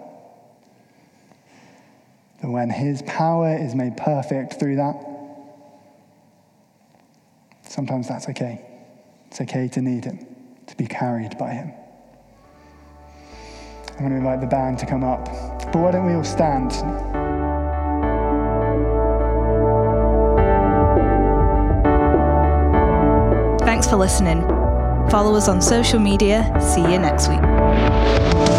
But 2.42 2.50
when 2.50 2.72
his 2.72 3.04
power 3.04 3.56
is 3.56 3.76
made 3.76 3.96
perfect 3.96 4.56
through 4.56 4.78
that, 4.78 4.96
sometimes 7.72 8.08
that's 8.08 8.28
okay. 8.30 8.62
It's 9.28 9.40
okay 9.42 9.68
to 9.70 9.82
need 9.82 10.04
him, 10.04 10.20
to 10.68 10.76
be 10.76 10.86
carried 10.86 11.38
by 11.38 11.52
him. 11.52 11.72
I'm 13.92 14.00
going 14.00 14.12
to 14.12 14.18
invite 14.18 14.42
the 14.42 14.48
band 14.48 14.80
to 14.80 14.86
come 14.86 15.04
up. 15.04 15.26
But 15.72 15.76
why 15.76 15.92
don't 15.92 16.06
we 16.06 16.14
all 16.14 16.24
stand? 16.24 16.72
Thanks 23.62 23.88
for 23.88 23.96
listening. 23.96 24.42
Follow 25.10 25.36
us 25.36 25.48
on 25.48 25.62
social 25.62 26.00
media. 26.00 26.54
See 26.60 26.82
you 26.82 27.00
next 27.00 27.30
week. 27.30 28.51